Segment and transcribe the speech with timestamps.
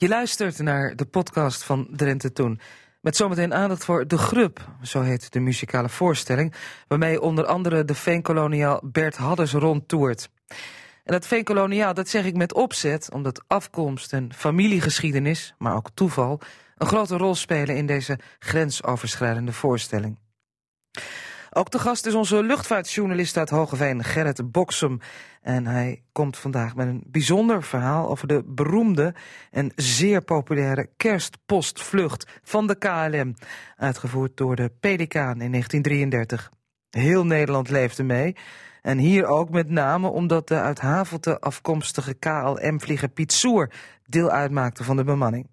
[0.00, 2.60] Je luistert naar de podcast van Drenthe Toen.
[3.00, 6.54] Met zometeen aandacht voor De Grub, zo heet de muzikale voorstelling...
[6.88, 10.30] waarmee onder andere de veenkoloniaal Bert Hadders rondtoert.
[11.04, 13.12] En dat veenkoloniaal, dat zeg ik met opzet...
[13.12, 16.40] omdat afkomst en familiegeschiedenis, maar ook toeval...
[16.76, 20.18] een grote rol spelen in deze grensoverschrijdende voorstelling.
[21.52, 25.00] Ook de gast is onze luchtvaartjournalist uit Hogeveen, Gerrit Boksem.
[25.42, 29.14] En hij komt vandaag met een bijzonder verhaal over de beroemde
[29.50, 33.34] en zeer populaire kerstpostvlucht van de KLM.
[33.76, 36.50] Uitgevoerd door de PDK in 1933.
[36.90, 38.36] Heel Nederland leefde mee.
[38.82, 43.70] En hier ook met name omdat de uit Havelte afkomstige KLM-vlieger Piet Soer
[44.06, 45.48] deel uitmaakte van de bemanning.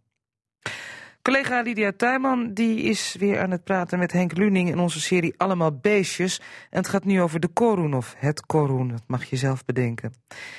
[1.27, 5.33] Collega Lydia Tuinman die is weer aan het praten met Henk Luning in onze serie
[5.37, 6.41] Allemaal Beestjes.
[6.69, 10.13] En het gaat nu over de koroen of het koroen, dat mag je zelf bedenken.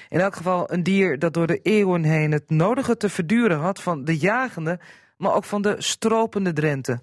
[0.09, 3.83] In elk geval een dier dat door de eeuwen heen het nodige te verduren had
[3.83, 4.81] van de jagende,
[5.17, 7.01] maar ook van de stropende Drenthe.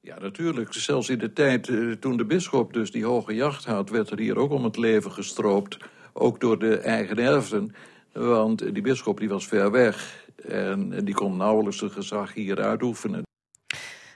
[0.00, 0.72] Ja, natuurlijk.
[0.72, 4.18] Zelfs in de tijd eh, toen de bisschop dus die hoge jacht had, werd er
[4.18, 5.78] hier ook om het leven gestroopt.
[6.12, 7.74] Ook door de eigen erfden.
[8.12, 10.25] Want die bisschop die was ver weg.
[10.48, 13.22] En die kon nauwelijks zijn gezag hier uitoefenen.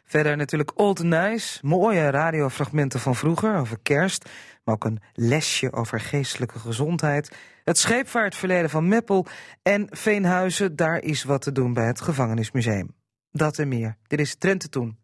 [0.05, 4.28] Verder natuurlijk Old Nice, mooie radiofragmenten van vroeger over kerst,
[4.64, 7.36] maar ook een lesje over geestelijke gezondheid.
[7.64, 9.27] Het scheepvaartverleden van Meppel
[9.62, 12.95] en Veenhuizen, daar is wat te doen bij het gevangenismuseum.
[13.31, 13.97] Dat en meer.
[14.06, 14.98] Dit is Trente Toen.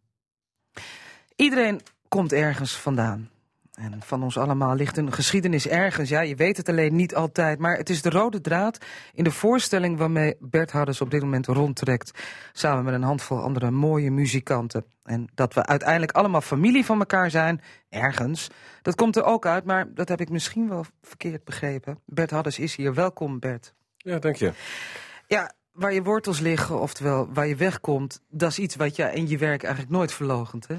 [1.36, 3.30] Iedereen komt ergens vandaan.
[3.76, 6.08] En van ons allemaal ligt een geschiedenis ergens.
[6.08, 7.58] Ja, je weet het alleen niet altijd.
[7.58, 11.46] Maar het is de rode draad in de voorstelling waarmee Bert Harders op dit moment
[11.46, 12.10] rondtrekt.
[12.52, 14.84] Samen met een handvol andere mooie muzikanten.
[15.02, 18.48] En dat we uiteindelijk allemaal familie van elkaar zijn, ergens.
[18.82, 22.00] Dat komt er ook uit, maar dat heb ik misschien wel verkeerd begrepen.
[22.04, 22.94] Bert Harders is hier.
[22.94, 23.74] Welkom, Bert.
[23.96, 24.52] Ja, dank je.
[25.26, 28.20] Ja, waar je wortels liggen, oftewel waar je wegkomt...
[28.28, 30.76] dat is iets wat je in je werk eigenlijk nooit verlogent, hè?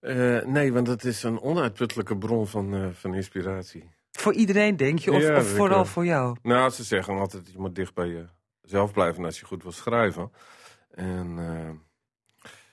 [0.00, 3.90] Uh, nee, want het is een onuitputtelijke bron van, uh, van inspiratie.
[4.10, 5.12] Voor iedereen, denk je?
[5.12, 5.56] Of, Ja, of zeker.
[5.56, 6.36] vooral voor jou?
[6.42, 8.26] Nou, ze zeggen altijd, je moet dicht bij
[8.62, 10.32] jezelf blijven als je goed wil schrijven.
[10.90, 11.70] En eh,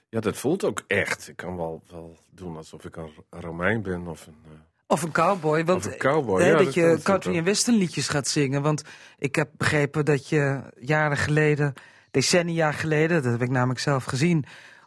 [0.10, 1.28] ja, dat voelt ook echt.
[1.28, 4.38] Ik kan wel, wel doen alsof ik een Romein ben of een...
[4.46, 4.52] eh,
[4.88, 5.66] Of een cowboy.
[5.66, 8.62] Want, Of een cowboy, ja, dat dat je country en western liedjes gaat zingen.
[8.62, 8.84] Want
[9.18, 11.74] ik heb begrepen dat je jaren geleden,
[12.12, 13.24] decennia geleden...
[13.24, 14.46] dat heb ik namelijk zelf gezien...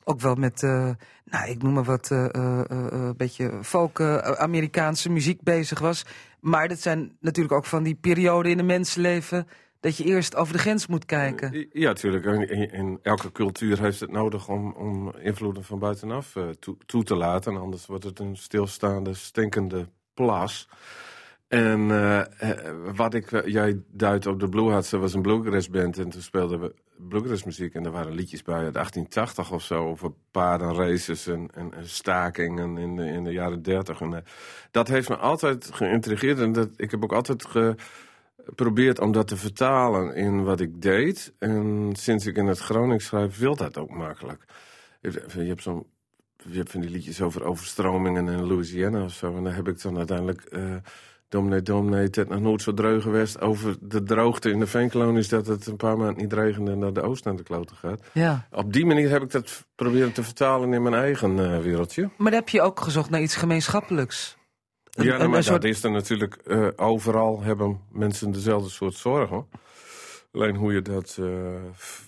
[0.08, 0.90] ook wel met, eh,
[1.24, 4.00] nou, ik noem maar wat, eh, eh, een beetje folk
[4.36, 6.04] Amerikaanse muziek bezig was.
[6.40, 9.46] Maar dat zijn natuurlijk ook van die perioden in een mensenleven...
[9.80, 11.68] dat je eerst over de grens moet kijken.
[11.72, 12.24] Ja, natuurlijk.
[12.72, 17.56] En, elke cultuur heeft het nodig om, om invloeden van buitenaf toe, toe te laten.
[17.56, 20.68] Anders wordt het een stilstaande, stinkende plas.
[21.48, 25.22] En eh, eh, wat ik, eh, jij duidt op de Blue Hats, dat was een
[25.22, 25.98] bluegrass band.
[25.98, 27.74] En toen speelden we bluegrass muziek.
[27.74, 29.88] En er waren liedjes bij uit 1880 of zo.
[29.88, 34.00] Over paardenraces en, en, en stakingen in de, in de jaren 30.
[34.00, 34.24] En,
[34.70, 36.38] dat heeft me altijd geïntrigeerd.
[36.38, 37.74] En dat, ik heb ook altijd ge,
[38.44, 41.32] geprobeerd om dat te vertalen in wat ik deed.
[41.38, 44.44] En sinds ik in het Gronings schrijf, wil dat ook makkelijk.
[45.00, 45.86] Je hebt zo'n
[46.50, 49.36] je hebt van die liedjes over overstromingen in Louisiana of zo.
[49.36, 50.42] En daar heb ik dan uiteindelijk...
[51.28, 55.28] Dominee, dominee, het is nog nooit zo dreug geweest over de droogte in de veenkolonies...
[55.28, 58.00] dat het een paar maanden niet regende en dat de oost naar de kloten gaat.
[58.12, 58.48] Ja.
[58.50, 62.10] Op die manier heb ik dat proberen te vertalen in mijn eigen eh, wereldje.
[62.16, 64.36] Maar heb je ook gezocht naar iets gemeenschappelijks.
[64.90, 66.34] Een- ja, nou, maar soort- dat is er natuurlijk...
[66.34, 69.46] eh, overal hebben mensen dezelfde soort zorgen.
[70.32, 71.26] Alleen hoe je dat eh,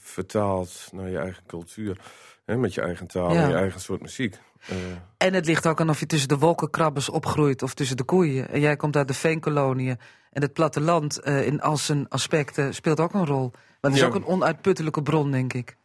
[0.01, 1.97] vertaalt naar je eigen cultuur...
[2.45, 3.43] Hè, met je eigen taal Ja.
[3.43, 4.37] en je eigen soort muziek...
[4.69, 4.77] eh,
[5.17, 8.49] En het ligt ook aan of je tussen de wolkenkrabbers opgroeit of tussen de koeien.
[8.49, 9.99] En jij komt uit de veenkoloniën.
[10.33, 13.51] En het platteland eh, in al zijn aspecten speelt ook een rol.
[13.53, 14.07] Maar het is Ja.
[14.07, 15.77] ook een onuitputtelijke bron, denk ik.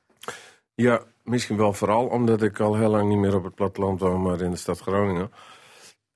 [0.76, 4.22] Ja, misschien wel vooral omdat ik al heel lang niet meer op het platteland woon,
[4.22, 5.32] maar in de stad Groningen.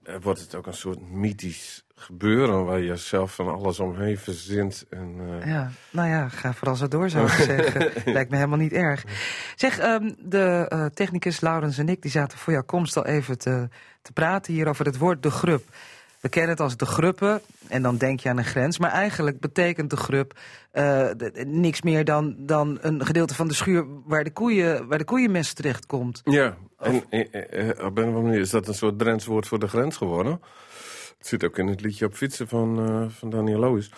[0.04, 4.86] Eh, wordt het ook een soort mythisch gebeuren waar je zelf van alles omheen verzint.
[4.90, 7.92] En, eh, Ja, nou ja, ga vooral zo door, zou ik zeggen.
[8.14, 9.04] Lijkt me helemaal niet erg.
[9.56, 13.38] Zeg, ehm, de eh, technicus Laurens en ik die zaten voor jouw komst al even
[13.38, 13.68] te,
[14.02, 15.64] te praten hier over het woord de grup.
[16.20, 18.80] We kennen het als de gruppen en dan denk je aan een grens.
[18.80, 20.40] Maar eigenlijk betekent de grup
[20.72, 21.10] eh,
[21.46, 25.56] niks meer dan, dan een gedeelte van de schuur waar de, koeien, waar de koeienmest
[25.56, 26.22] terechtkomt.
[26.24, 29.26] Ja, en eh, eh, eh, op een of andere manier is dat een soort Drents
[29.26, 30.42] woord voor de grens geworden.
[31.20, 33.90] Het zit ook in het liedje op fietsen van, eh, van Daniel Loos.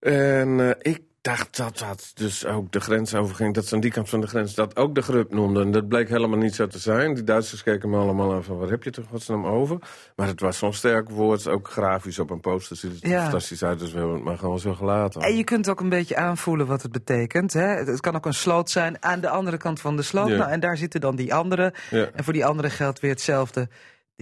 [0.00, 3.54] En eh, ik dacht dat dat dus ook de grens overging.
[3.54, 5.62] Dat ze aan die kant van de grens dat ook de grup noemden.
[5.62, 7.14] En dat bleek helemaal niet zo te zijn.
[7.14, 9.78] Die Duitsers keken me allemaal aan van, wat heb je toch godsnaam over?
[10.16, 12.76] Maar het was zo'n sterk woord, ook grafisch op een poster.
[12.76, 13.22] Ziet het Ja.
[13.22, 15.20] fantastisch uit, dus we hebben het maar gewoon zo gelaten.
[15.20, 17.52] En je kunt ook een beetje aanvoelen wat het betekent.
[17.52, 17.66] Hè?
[17.66, 20.28] Het- Het kan ook een sloot zijn aan de andere kant van de sloot.
[20.28, 20.36] Ja.
[20.36, 21.72] Nou, en daar zitten dan die anderen.
[21.90, 22.08] Ja.
[22.14, 23.68] En voor die anderen geldt weer hetzelfde.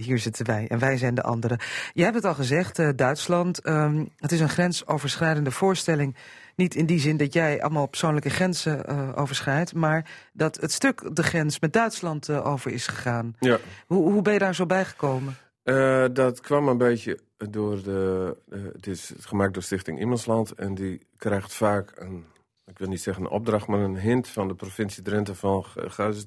[0.01, 1.59] Hier zitten wij en wij zijn de anderen.
[1.93, 3.59] Je hebt het al gezegd, eh, Duitsland.
[3.61, 6.15] ehm, het is een grensoverschrijdende voorstelling.
[6.55, 9.73] Niet in die zin dat jij allemaal persoonlijke grenzen eh, overschrijdt.
[9.73, 13.35] Maar dat het stuk de grens met Duitsland eh, over is gegaan.
[13.39, 13.57] Ja.
[13.87, 15.35] Hoe, hoe ben je daar zo bijgekomen?
[15.63, 17.19] Eh, dat kwam een beetje
[17.49, 18.35] door de.
[18.73, 20.51] het is gemaakt door Stichting Immelsland.
[20.51, 22.25] En die krijgt vaak een.
[22.65, 25.35] Ik wil niet zeggen een opdracht, maar een hint van de provincie Drenthe.
[25.35, 26.25] Van ga- ga eens,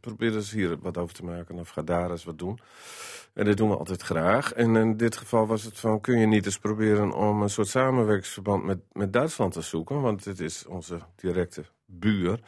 [0.00, 1.58] probeer eens hier wat over te maken.
[1.58, 2.58] Of ga daar eens wat doen.
[3.34, 4.52] En dat doen we altijd graag.
[4.52, 7.68] En in dit geval was het van: kun je niet eens proberen om een soort
[7.68, 10.00] samenwerkingsverband met, met Duitsland te zoeken?
[10.00, 12.40] Want het is onze directe buur.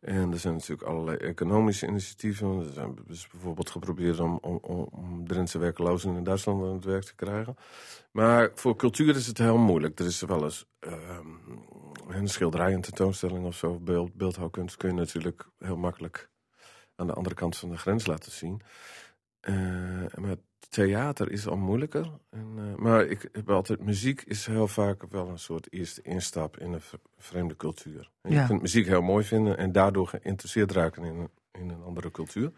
[0.00, 2.58] En er zijn natuurlijk allerlei economische initiatieven.
[2.58, 7.04] Er zijn dus bijvoorbeeld geprobeerd om, om, om, Drentse werklozen in Duitsland aan het werk
[7.04, 7.56] te krijgen.
[8.10, 9.98] Maar voor cultuur is het heel moeilijk.
[9.98, 11.28] Er is wel eens ehm,
[12.08, 16.30] een schilderij, een tentoonstelling of zo, beeld, beeldhouwkunst kun je natuurlijk heel makkelijk
[16.96, 18.62] aan de andere kant van de grens laten zien.
[19.42, 19.54] Eh,
[20.14, 20.34] maar
[20.68, 22.10] theater is al moeilijker.
[22.30, 26.58] En, eh, maar ik heb altijd, muziek is heel vaak wel een soort eerste instap
[26.58, 26.80] in een
[27.18, 28.10] vreemde cultuur.
[28.22, 28.40] En Ja.
[28.40, 32.10] Je kunt muziek heel mooi vinden en daardoor geïnteresseerd raken in, een- in een andere
[32.10, 32.50] cultuur.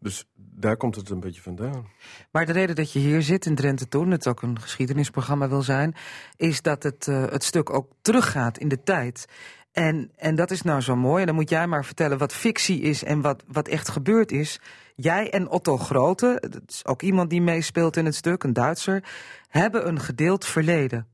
[0.00, 1.86] Dus daar komt het een beetje vandaan.
[2.30, 5.62] Maar de reden dat je hier zit in Drenthe Toen, het ook een geschiedenisprogramma wil
[5.62, 5.94] zijn,
[6.36, 9.26] is dat het, eh, het stuk ook teruggaat in de tijd.
[9.74, 11.20] En, en dat is nou zo mooi.
[11.20, 14.60] En dan moet jij maar vertellen wat fictie is en wat, wat echt gebeurd is.
[14.96, 19.04] Jij en Otto Grote, dat is ook iemand die meespeelt in het stuk, een Duitser,
[19.48, 21.06] hebben een gedeeld verleden.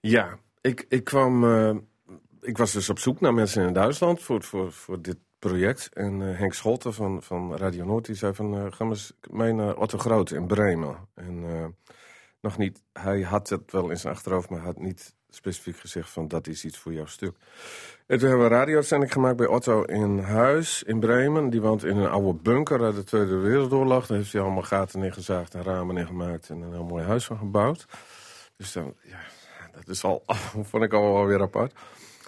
[0.00, 1.44] Ja, ik, ik kwam.
[1.44, 1.76] eh,
[2.40, 5.88] ik was dus op zoek naar mensen in Duitsland voor, voor, voor dit project.
[5.92, 8.54] En eh, Henk Scholten van, van Radio Noord die zei van...
[8.56, 10.96] eh, ga maar eens mee naar Otto Groot in Bremen.
[11.14, 11.44] En
[12.40, 12.82] nog niet...
[12.92, 16.28] Hij had het wel in zijn achterhoofd, maar had niet specifiek gezegd van...
[16.28, 17.34] dat is iets voor jouw stuk.
[18.06, 21.50] En toen hebben we een radio-uitzending gemaakt bij Otto in huis in Bremen.
[21.50, 24.06] Die woont in een oude bunker uit de Tweede Wereldoorlog.
[24.06, 26.50] Daar heeft hij allemaal gaten ingezaagd en ramen ingemaakt...
[26.50, 27.86] en een heel mooi huis van gebouwd.
[28.56, 29.18] Dus dan, ja,
[29.72, 30.22] dat is al,
[30.70, 31.72] vond ik al wel weer apart.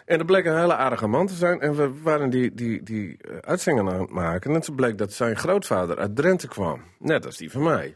[0.08, 1.60] En er bleek een hele aardige man te zijn.
[1.60, 4.54] En we waren die, die, die eh, uitzendingen aan het maken.
[4.54, 6.82] En toen bleek dat zijn grootvader uit Drenthe kwam.
[6.98, 7.94] Net als die van mij.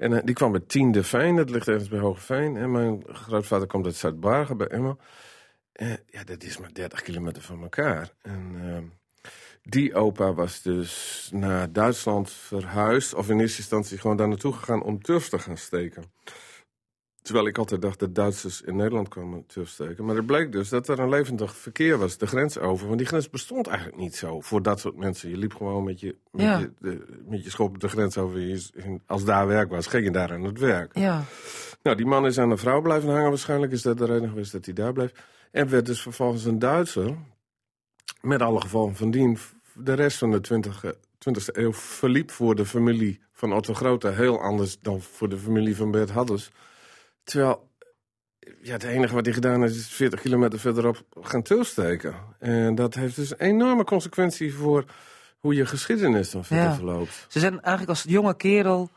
[0.00, 2.56] En eh, die kwam bij Tiende Veen, dat ligt ergens bij Hogeveen.
[2.56, 4.96] En mijn grootvader komt uit Zuid-Bargen bij Emma.
[5.72, 8.12] Eh, ja, dat is maar 30 kilometer van elkaar.
[8.22, 8.84] En ehm,
[9.62, 13.14] die opa was dus naar Duitsland verhuisd.
[13.14, 16.04] Of in eerste instantie gewoon daar naartoe gegaan om turf te gaan steken.
[17.22, 20.04] Terwijl ik altijd dacht dat Duitsers in Nederland kwamen terugsteken.
[20.04, 22.86] Maar er bleek dus dat er een levendig verkeer was, de grens over.
[22.86, 25.30] Want die grens bestond eigenlijk niet zo voor dat soort mensen.
[25.30, 26.58] Je liep gewoon met je, met Ja.
[26.58, 28.40] je, de, met je schop op de grens over.
[28.40, 30.98] Je- Als daar werk was, ging je daar aan het werk.
[30.98, 31.24] Ja,
[31.82, 33.28] Nou, die man is aan een vrouw blijven hangen.
[33.28, 35.12] Waarschijnlijk is dat de reden geweest dat hij daar bleef.
[35.50, 37.16] En werd dus vervolgens een Duitser.
[38.20, 39.38] Met alle gevolgen van dien.
[39.74, 40.84] De rest van de 20,
[41.18, 45.76] 20e eeuw verliep voor de familie van Otto Grote heel anders dan voor de familie
[45.76, 46.50] van Bert Hadders.
[47.30, 47.68] Terwijl,
[48.62, 52.14] ja, het enige wat hij gedaan heeft is 40 kilometer verderop gaan tilsteken.
[52.38, 54.84] En dat heeft dus een enorme consequentie voor
[55.38, 56.74] hoe je geschiedenis dan verder Ja.
[56.74, 57.26] verloopt.
[57.28, 58.90] ze zijn eigenlijk als jonge kerel,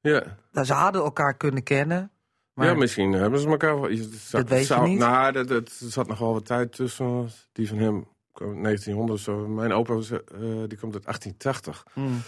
[0.00, 0.36] Ja.
[0.52, 2.10] nou, ze hadden elkaar kunnen kennen.
[2.54, 3.90] Maar Ja, misschien hebben ze elkaar wel.
[3.96, 4.98] zou- Dat weet je zou- niet.
[4.98, 7.30] Nou, dat, dat, er zat nog wel wat tijd tussen.
[7.52, 9.48] Die van hem kwam 1900 of zo.
[9.48, 10.20] Mijn opa was, eh,
[10.66, 11.84] die komt uit 1880.
[11.92, 12.20] Hmm.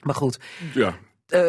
[0.00, 0.38] Maar goed,
[0.74, 0.94] Ja.
[1.26, 1.48] eh,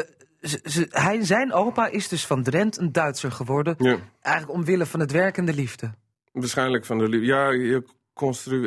[0.63, 3.75] ze- hij, zijn opa is dus van Drent een Duitser geworden.
[3.77, 3.97] ja.
[4.21, 5.91] Eigenlijk omwille van het werk en de liefde.
[6.31, 7.25] Waarschijnlijk van de liefde.
[7.25, 7.83] Ja, je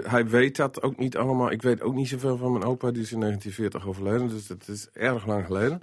[0.05, 1.51] hij weet dat ook niet allemaal.
[1.51, 2.91] Ik weet ook niet zoveel van mijn opa.
[2.91, 4.29] Die is in 1940 overleden.
[4.29, 5.81] Dus dat is erg lang geleden.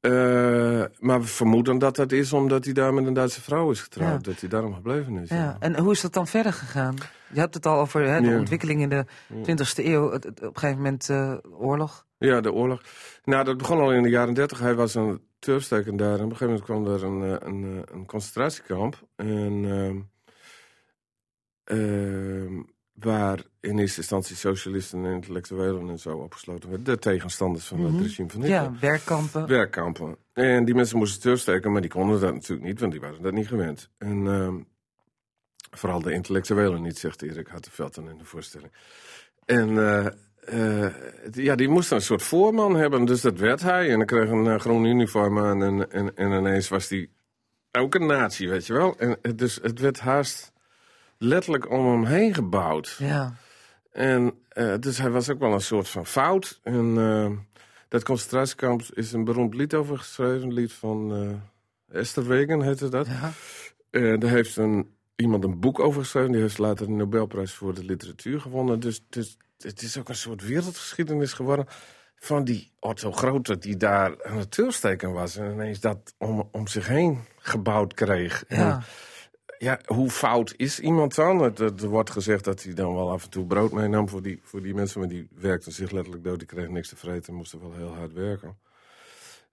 [0.00, 0.10] Eh,
[0.98, 4.26] maar we vermoeden dat dat is omdat hij daar met een Duitse vrouw is getrouwd.
[4.26, 4.30] Ja.
[4.32, 5.28] Dat hij daarom gebleven is.
[5.28, 5.36] Ja.
[5.36, 5.56] Ja.
[5.60, 6.94] En hoe is dat dan verder gegaan?
[7.32, 8.38] Je hebt het al over hè, de Ja.
[8.38, 9.04] ontwikkeling in de
[9.42, 10.12] 20e eeuw.
[10.12, 12.06] Op een gegeven moment eh, oorlog.
[12.18, 12.82] Ja, de oorlog.
[13.24, 14.58] Nou, dat begon al in de jaren dertig.
[14.58, 16.18] Hij was een turfsteken daar.
[16.18, 19.08] En op een gegeven moment kwam er een, eh, een, eh, een concentratiekamp.
[19.16, 20.00] En, ehm,
[21.64, 26.86] ehm, waar in eerste instantie socialisten en intellectuelen en zo opgesloten werden.
[26.94, 27.92] De tegenstanders van Mhm.
[27.92, 28.62] het regime van Hitler.
[28.62, 29.46] Ja, werkkampen.
[29.46, 30.16] Werkkampen.
[30.32, 33.32] En die mensen moesten terugsteken, maar die konden dat natuurlijk niet, want die waren dat
[33.32, 33.90] niet gewend.
[33.98, 34.56] En ehm,
[35.70, 38.72] vooral de intellectuelen niet, zegt Erik Hartenveld dan in de voorstelling.
[39.44, 39.76] En
[40.48, 40.86] eh,
[41.32, 43.90] ja, die moesten een soort voorman hebben, dus dat werd hij.
[43.90, 47.08] En dan kreeg een eh, groen uniform aan en, en, en ineens was hij
[47.72, 48.98] ook een nazi, weet je wel.
[48.98, 50.52] En eh, dus het werd haast
[51.18, 52.96] letterlijk om hem heen gebouwd.
[52.98, 53.34] Ja.
[53.92, 54.34] En
[54.80, 56.60] dus hij was ook wel een soort van fout.
[56.62, 56.94] En
[57.88, 60.42] dat concentratiekamp is een beroemd lied over geschreven.
[60.42, 61.12] Een lied van
[61.92, 63.06] Esther Wegen heette dat.
[63.06, 63.32] ja.
[64.16, 66.32] Daar heeft een, iemand een boek over geschreven.
[66.32, 68.80] Die heeft later de Nobelprijs voor de literatuur gewonnen.
[68.80, 71.66] Dus, dus het is ook een soort wereldgeschiedenis geworden.
[72.16, 74.56] Van die Otto Grote die daar aan het
[75.00, 75.36] was.
[75.36, 78.44] En ineens dat om, om zich heen gebouwd kreeg.
[78.46, 78.82] En Ja.
[79.58, 81.58] ja, hoe fout is iemand dan?
[81.58, 84.62] Er wordt gezegd dat hij dan wel af en toe brood meenam voor die, voor
[84.62, 85.00] die mensen.
[85.00, 86.38] Maar die werkten zich letterlijk dood.
[86.38, 88.58] Die kregen niks te vreten en moesten wel heel hard werken.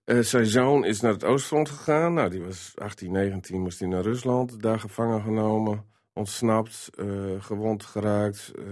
[0.06, 2.14] Eh, zijn zoon is naar het Oostfront gegaan.
[2.14, 4.62] Nou, die was 18, 19, moest hij naar Rusland.
[4.62, 7.06] Daar gevangen genomen, ontsnapt, eh,
[7.40, 8.64] gewond geraakt, eh,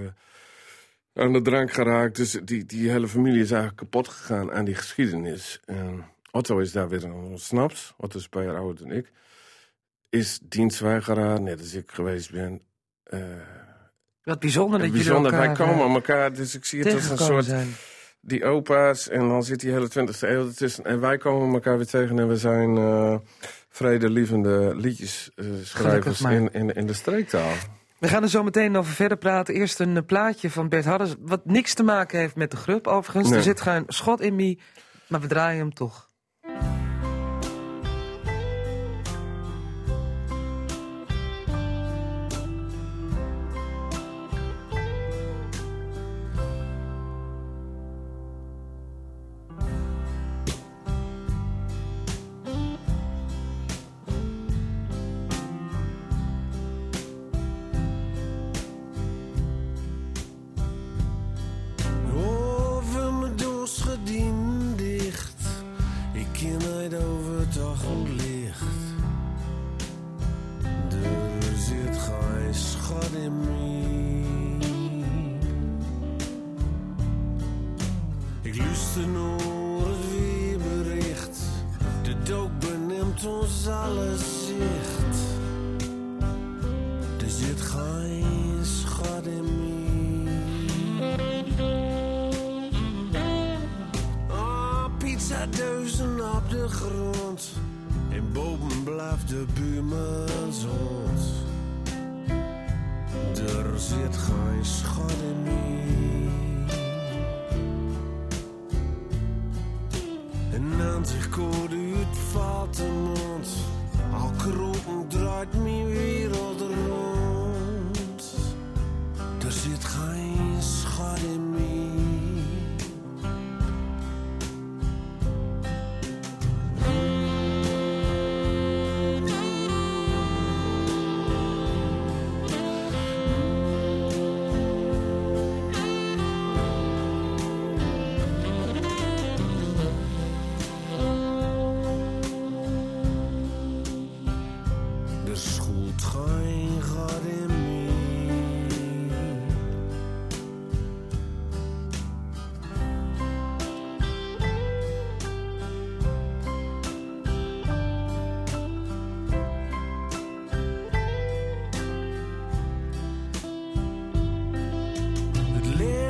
[1.13, 2.15] aan de drank geraakt.
[2.15, 5.59] Dus die, die hele familie is eigenlijk kapot gegaan aan die geschiedenis.
[5.65, 7.93] En Otto is daar weer ontsnapt.
[7.97, 9.11] Otto is een paar jaar ouder dan ik.
[10.09, 12.61] Is dienstweigeraar, net als ik geweest ben.
[13.03, 13.19] Eh,
[14.23, 17.09] Wat bijzonder dat bijzonder, jullie wij elkaar komen eh, elkaar, dus ik zie het als
[17.09, 17.67] een soort zijn.
[18.21, 20.83] die opa's en dan zit die hele 20e eeuw ertussen.
[20.85, 23.15] En wij komen elkaar weer tegen en we zijn eh
[23.69, 25.31] vredelievende liedjes
[25.63, 26.33] schrijvers maar.
[26.33, 27.51] in, in, in de streektaal.
[28.03, 29.53] We gaan er zo meteen over verder praten.
[29.53, 32.87] Eerst een eh, plaatje van Bert Hadders, wat niks te maken heeft met de grup
[32.87, 33.29] overigens.
[33.29, 33.37] Nee.
[33.37, 34.57] Er zit geen schot in me,
[35.07, 36.09] maar we draaien hem toch.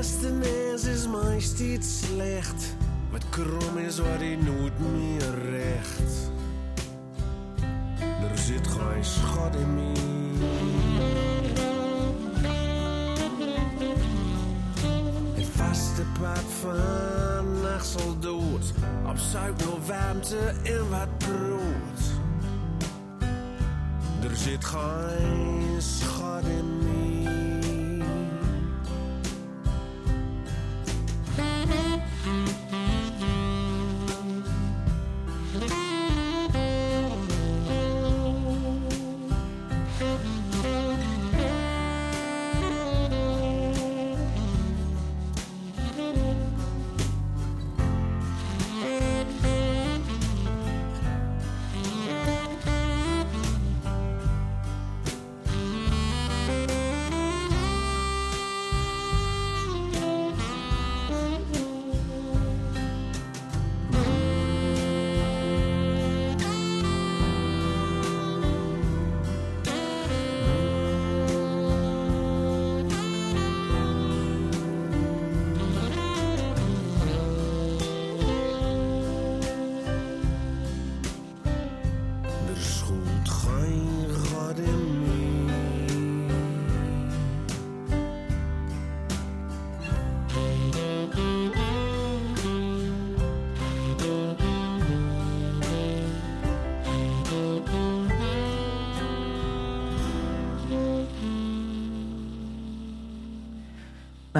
[0.03, 2.75] Nes is meest iets slecht.
[3.11, 6.31] Wat krom is, wat hij nooit meer recht.
[7.99, 9.93] Er zit geen schat in mij.
[15.33, 18.73] Het vaste pad van nachtsel dood.
[19.07, 22.01] Op zoek naar warmte en wat brood.
[24.23, 26.82] Er zit geen schat in mij.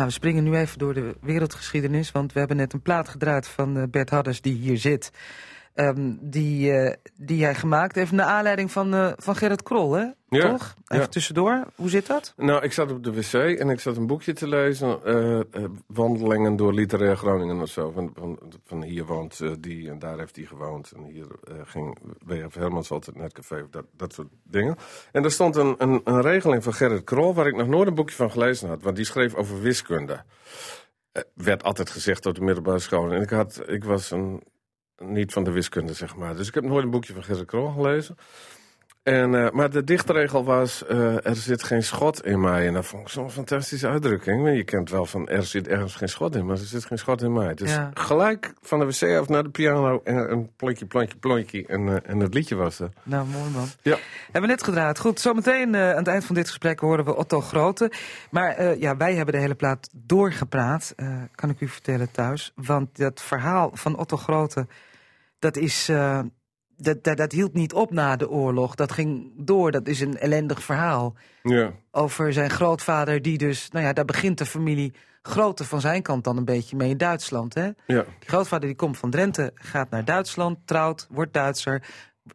[0.04, 3.48] Nou, we springen nu even door de wereldgeschiedenis, want we hebben net een plaat gedraaid
[3.48, 5.12] van eh, Bert Hadders die hier zit.
[5.74, 10.06] Ehm, die, eh, die hij gemaakt heeft naar aanleiding van, eh, van Gerrit Krol, hè?
[10.28, 10.76] Ja, Toch?
[10.88, 11.08] Even ja.
[11.08, 11.64] tussendoor.
[11.76, 12.34] Hoe zit dat?
[12.38, 15.06] Nou, ik zat op de wc en ik zat een boekje te lezen.
[15.06, 17.92] eh, wandelingen door literair Groningen of zo.
[17.92, 20.92] Van, van, van hier woont die en daar heeft die gewoond.
[20.92, 21.28] En hier
[21.64, 22.56] ging W.F.
[22.56, 23.62] Hermans altijd naar het café.
[23.62, 24.76] of Dat, dat soort dingen.
[25.12, 27.34] En er stond een, een, een regeling van Gerrit Krol...
[27.34, 28.84] waar ik nog nooit een boekje van gelezen had.
[28.84, 30.24] Want die schreef over wiskunde.
[31.34, 33.12] Werd altijd gezegd op de middelbare school.
[33.12, 34.44] En ik, had, ik was een,
[34.98, 36.36] niet van de wiskunde, zeg maar.
[36.36, 38.16] Dus ik heb nooit een boekje van Gerrit Krol gelezen.
[39.04, 42.68] En, eh, maar de dichtregel was, eh, er zit geen schot in mij.
[42.68, 44.44] En dat vond ik zo'n fantastische uitdrukking.
[44.44, 46.98] Want Je kent wel van, er zit ergens geen schot in, maar er zit geen
[46.98, 47.54] schot in mij.
[47.54, 47.92] Dus Ja.
[47.94, 51.66] gelijk van de wc af naar de piano en een plonkje, plankje, plonkje.
[51.68, 52.90] En, eh, en het liedje was er.
[53.04, 53.68] Nou, mooi man.
[53.82, 53.98] Ja.
[54.24, 55.00] Hebben we net gedraaid.
[55.00, 57.92] Goed, zometeen aan het eind van dit gesprek horen we Otto Grote.
[58.32, 60.96] Maar ja, wij hebben de hele plaat doorgepraat,
[61.36, 62.52] kan ik u vertellen thuis.
[62.56, 64.68] Want dat verhaal van Otto Grote,
[65.40, 65.92] dat is...
[66.78, 68.76] dat, dat, dat hield niet op na de oorlog.
[68.76, 69.72] Dat ging door.
[69.72, 71.16] Dat is een ellendig verhaal.
[71.44, 71.72] Ja.
[71.92, 73.70] Over zijn grootvader, die dus...
[73.70, 74.94] Nou ja, daar begint de familie
[75.26, 77.54] Grote van zijn kant dan een beetje mee in Duitsland.
[77.54, 77.70] Hè?
[77.86, 78.04] Ja.
[78.20, 81.84] Die grootvader die komt van Drenthe, gaat naar Duitsland, trouwt, wordt Duitser.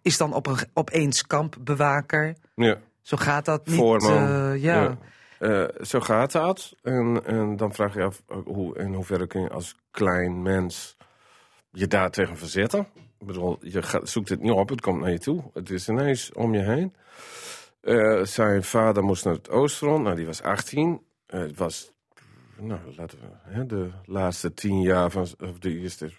[0.02, 2.35] Is dan op een, opeens kampbewaker.
[2.54, 2.78] Ja.
[3.02, 3.76] Zo gaat dat niet.
[3.76, 4.12] Voorman.
[4.12, 4.99] eh, ja.
[5.38, 6.75] Eh, zo gaat dat.
[6.83, 10.97] En, en dan vraag je af, eh, hoe, in hoeverre kun je als klein mens
[11.71, 12.87] je daar tegen verzetten?
[13.20, 15.50] Ik bedoel, je gaat, zoekt het niet op, het komt naar je toe.
[15.54, 16.94] Het is ineens om je heen.
[17.80, 21.00] Eh, zijn vader moest naar het Oostfront, nou die was 18.
[21.26, 21.92] Eh, het was,
[22.56, 26.10] nou laten we, hè, de laatste tien jaar van, of de eerste,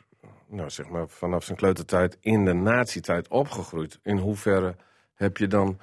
[0.47, 3.99] nou zeg maar vanaf zijn kleutertijd in de nazi-tijd opgegroeid.
[4.03, 4.75] In hoeverre
[5.15, 5.79] heb je dan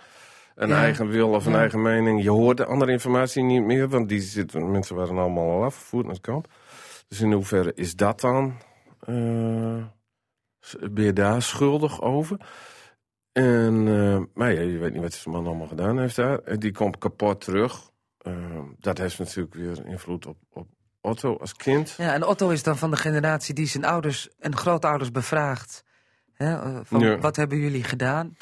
[0.54, 0.76] een Ja.
[0.82, 1.58] eigen wil of een Ja.
[1.58, 2.22] eigen mening?
[2.22, 6.04] Je hoort de andere informatie niet meer, want die zitten, mensen waren allemaal al afgevoerd
[6.04, 6.46] naar het kamp.
[7.08, 8.54] Dus in hoeverre is dat dan?
[9.00, 9.84] eh,
[10.90, 12.36] ben je daar schuldig over?
[13.32, 13.84] En,
[14.34, 16.38] maar ja, je weet niet wat zijn man allemaal gedaan heeft daar.
[16.38, 17.90] En die komt kapot terug.
[18.26, 18.32] Eh,
[18.78, 20.66] dat heeft natuurlijk weer invloed op, op
[21.00, 21.94] Otto als kind.
[21.98, 25.84] ja, en Otto is dan van de generatie die zijn ouders en grootouders bevraagt.
[26.32, 27.18] Hè, eh, van, Ja.
[27.18, 28.36] Wat hebben jullie gedaan?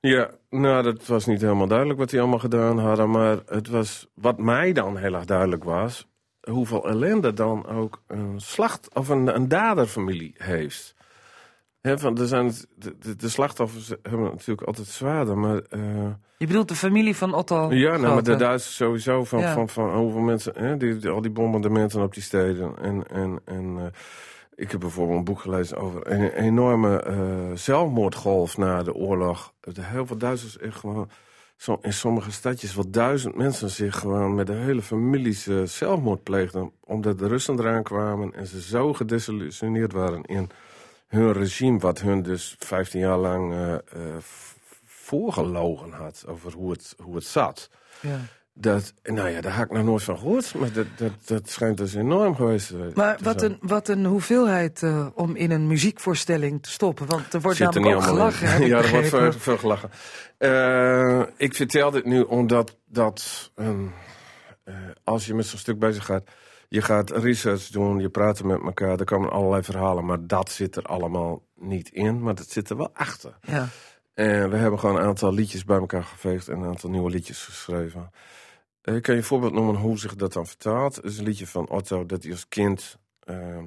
[0.00, 3.10] Ja, nou, dat was niet helemaal duidelijk wat die allemaal gedaan hadden.
[3.10, 6.06] Maar het was, wat mij dan heel erg duidelijk was...
[6.50, 10.94] hoeveel ellende dan ook een slacht of een, een daderfamilie heeft.
[11.92, 15.56] Van, er zijn, de, de, slachtoffers hebben natuurlijk altijd zwaarder, maar...
[15.70, 15.80] eh,
[16.38, 19.52] Je bedoelt de familie van Otto Ja, nou, maar de Duitsers sowieso van, Ja.
[19.54, 22.78] van, van hoeveel mensen, hè, die, die- al die bombardementen op die steden.
[22.78, 23.84] En, en, en eh,
[24.54, 27.16] ik heb bijvoorbeeld een boek gelezen over een enorme eh,
[27.54, 29.52] zelfmoordgolf na de oorlog.
[29.80, 31.08] Heel veel Duitsers echt gewoon,
[31.56, 36.70] zo, in sommige stadjes, wel duizend mensen zich gewoon met de hele families zelfmoord pleegden.
[36.84, 40.48] Omdat de Russen eraan kwamen en ze zo gedesillusioneerd waren in
[41.14, 43.80] hun regime, wat hun dus 15 jaar lang eh, eh,
[44.84, 47.70] voorgelogen had over hoe het, hoe het zat.
[48.00, 48.18] Ja.
[48.56, 50.54] Dat, nou ja, daar had ik nog nooit van gehoord.
[50.54, 53.52] Maar dat, dat, dat schijnt dus enorm geweest te Maar wat zijn.
[53.52, 57.06] een, wat een hoeveelheid eh, om in een muziekvoorstelling te stoppen.
[57.06, 58.66] Want er wordt Zit er namelijk ook gelachen.
[58.66, 59.90] ja, er wordt veel, veel gelachen.
[60.38, 63.86] Eh, ik vertel dit nu omdat dat, ehm,
[64.64, 64.74] eh,
[65.04, 66.24] als je met zo'n stuk bezig gaat...
[66.74, 70.04] je gaat research doen, je praat met elkaar, er komen allerlei verhalen...
[70.04, 73.38] maar dat zit er allemaal niet in, maar dat zit er wel achter.
[73.40, 73.68] Ja.
[74.14, 77.44] En we hebben gewoon een aantal liedjes bij elkaar geveegd en een aantal nieuwe liedjes
[77.44, 78.10] geschreven.
[78.80, 80.96] Eh, Ik kan je een voorbeeld noemen hoe zich dat dan vertaalt.
[80.96, 83.66] Het is een liedje van Otto dat hij als kind ehm,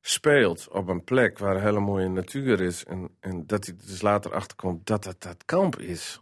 [0.00, 2.84] speelt op een plek waar een hele mooie natuur is.
[2.84, 6.20] En, en dat hij dus later achterkomt dat het dat kamp is.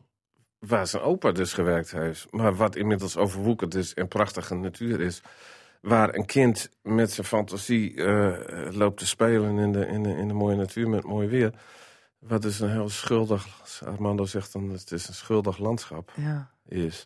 [0.59, 2.33] Waar zijn opa dus gewerkt heeft.
[2.33, 5.22] Maar wat inmiddels overwoekerd is en prachtige natuur is.
[5.83, 8.33] Waar een kind met zijn fantasie eh,
[8.71, 11.53] loopt te spelen in de, in, de, in de mooie natuur met mooi weer.
[12.18, 13.47] Wat dus een heel schuldig,
[13.85, 16.51] Armando zegt dan, het is een schuldig landschap Ja.
[16.68, 17.05] is.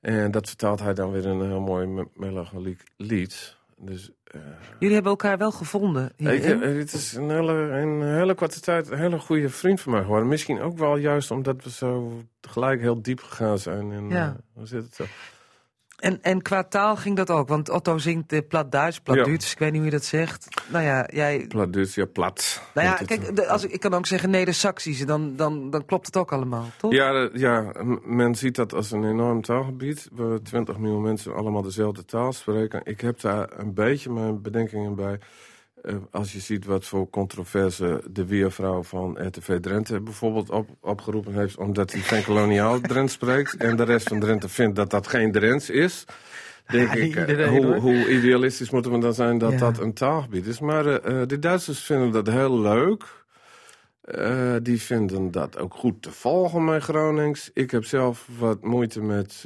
[0.00, 3.56] En dat vertaalt hij dan weer in een heel mooi me- melancholiek lied.
[3.78, 4.40] Dus, eh,
[4.78, 6.12] Jullie hebben elkaar wel gevonden.
[6.16, 10.02] ik, het is een hele, een hele korte tijd een hele goede vriend van mij
[10.02, 10.28] geworden.
[10.28, 13.92] Misschien ook wel juist omdat we zo gelijk heel diep gegaan zijn.
[13.92, 14.26] En, Ja.
[14.28, 15.04] eh, hoe zit het zo?
[15.96, 19.24] En, en qua taal ging dat ook, want Otto zingt uh, plat Duits, plat Ja.
[19.24, 20.48] Duits, ik weet niet hoe je dat zegt.
[20.68, 21.44] Nou ja, jij...
[21.48, 22.62] Plat dus, ja, plat.
[22.74, 26.06] Nou ja, kijk, de- als, ik ik kan ook zeggen Neder-Saxisch, dan, dan, dan klopt
[26.06, 26.92] het ook allemaal, toch?
[26.92, 27.72] Ja, ja,
[28.04, 30.08] men ziet dat als een enorm taalgebied.
[30.12, 32.80] Waar 20 miljoen mensen allemaal dezelfde taal spreken.
[32.84, 35.18] Ik heb daar een beetje mijn bedenkingen bij.
[35.86, 41.34] Eh, als je ziet wat voor controverse de weervrouw van RTV Drenthe bijvoorbeeld op, opgeroepen
[41.34, 41.56] heeft.
[41.56, 43.56] Omdat hij geen koloniaal Drents spreekt.
[43.56, 46.04] En de rest van Drenthe vindt dat dat geen Drents is.
[46.66, 49.58] denk Ja, ik, eh, iedereen, hoe, hoe idealistisch moeten we dan zijn dat Ja.
[49.58, 50.60] dat een taalgebied is.
[50.60, 53.24] Maar eh, de Duitsers vinden dat heel leuk.
[54.62, 57.50] Die vinden dat ook goed te volgen, mijn Gronings.
[57.54, 59.44] Ik heb zelf wat moeite met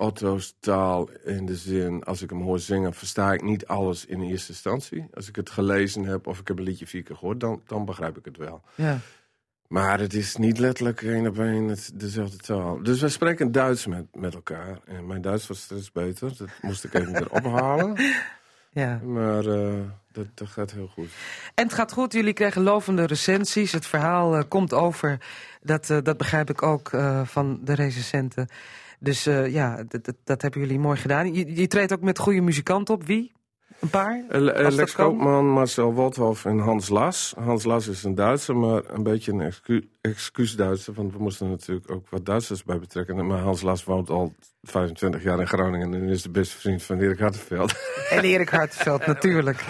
[0.00, 2.04] Otto's taal in de zin...
[2.04, 5.06] als ik hem hoor zingen, versta ik niet alles in eerste instantie.
[5.14, 7.40] Als ik het gelezen heb of ik heb een liedje vier keer gehoord...
[7.40, 8.62] dan, dan begrijp ik het wel.
[8.74, 8.98] Ja.
[9.68, 12.82] Maar het is niet letterlijk één op één dezelfde taal.
[12.82, 14.78] Dus wij spreken Duits met, met elkaar.
[14.84, 16.36] En mijn Duits was steeds beter.
[16.36, 17.94] Dat moest ik even weer ophalen.
[18.82, 19.00] ja.
[19.04, 19.80] Maar eh,
[20.12, 21.08] dat, dat gaat heel goed.
[21.54, 23.72] En het gaat goed, jullie kregen lovende recensies.
[23.72, 25.18] Het verhaal eh, komt over,
[25.62, 26.90] dat, eh, dat begrijp ik ook
[27.24, 28.48] van de recensenten.
[28.98, 29.84] Dus eh, ja,
[30.24, 31.34] dat, hebben jullie mooi gedaan.
[31.34, 33.04] Je, je treedt ook met goede muzikanten op.
[33.04, 33.32] Wie?
[33.80, 34.24] Een paar?
[34.28, 34.92] Eh, Lex.
[34.92, 37.34] Koopman, Marcel Wolthoff en Hans Las.
[37.38, 40.94] Hans Las is een Duitser, maar een beetje een excu excuus-Duitser.
[40.94, 43.26] Want we moesten natuurlijk ook wat Duitsers bij betrekken.
[43.26, 44.32] Maar Hans Las woont al
[44.62, 45.94] 25 jaar in Groningen...
[45.94, 47.74] en is de beste vriend van Erik Hartenveld.
[48.10, 49.64] En Erik Hartenveld, natuurlijk.